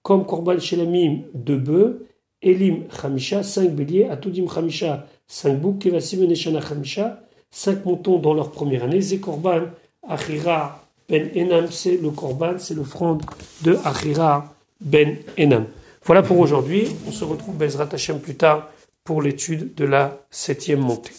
comme 0.02 0.24
Korban 0.24 0.58
Shelamim, 0.58 1.22
deux 1.34 1.58
bœufs, 1.58 2.06
Elim 2.42 2.84
Chamisha, 2.90 3.42
cinq 3.42 3.70
béliers, 3.74 4.08
Atudim 4.08 4.46
Chamisha, 4.48 5.06
cinq 5.26 5.60
boucs, 5.60 5.78
Kevasim 5.78 6.26
Neshana 6.26 6.60
Chamisha, 6.60 7.20
cinq 7.50 7.84
moutons 7.84 8.18
dans 8.18 8.32
leur 8.32 8.50
première 8.50 8.84
année, 8.84 9.00
Zekorban, 9.00 9.66
Achira 10.08 10.82
Ben 11.08 11.30
Enam, 11.36 11.66
c'est 11.70 11.96
le 11.96 12.10
Korban, 12.10 12.54
c'est 12.58 12.74
l'offrande 12.74 13.22
de 13.62 13.76
Achira 13.84 14.54
Ben 14.80 15.16
Enam. 15.38 15.66
Voilà 16.04 16.22
pour 16.22 16.38
aujourd'hui. 16.38 16.84
On 17.06 17.12
se 17.12 17.24
retrouve 17.24 17.56
Bezrat 17.56 17.88
Hashem 17.92 18.20
plus 18.20 18.36
tard 18.36 18.70
pour 19.04 19.20
l'étude 19.20 19.74
de 19.74 19.84
la 19.84 20.18
septième 20.30 20.80
montée. 20.80 21.12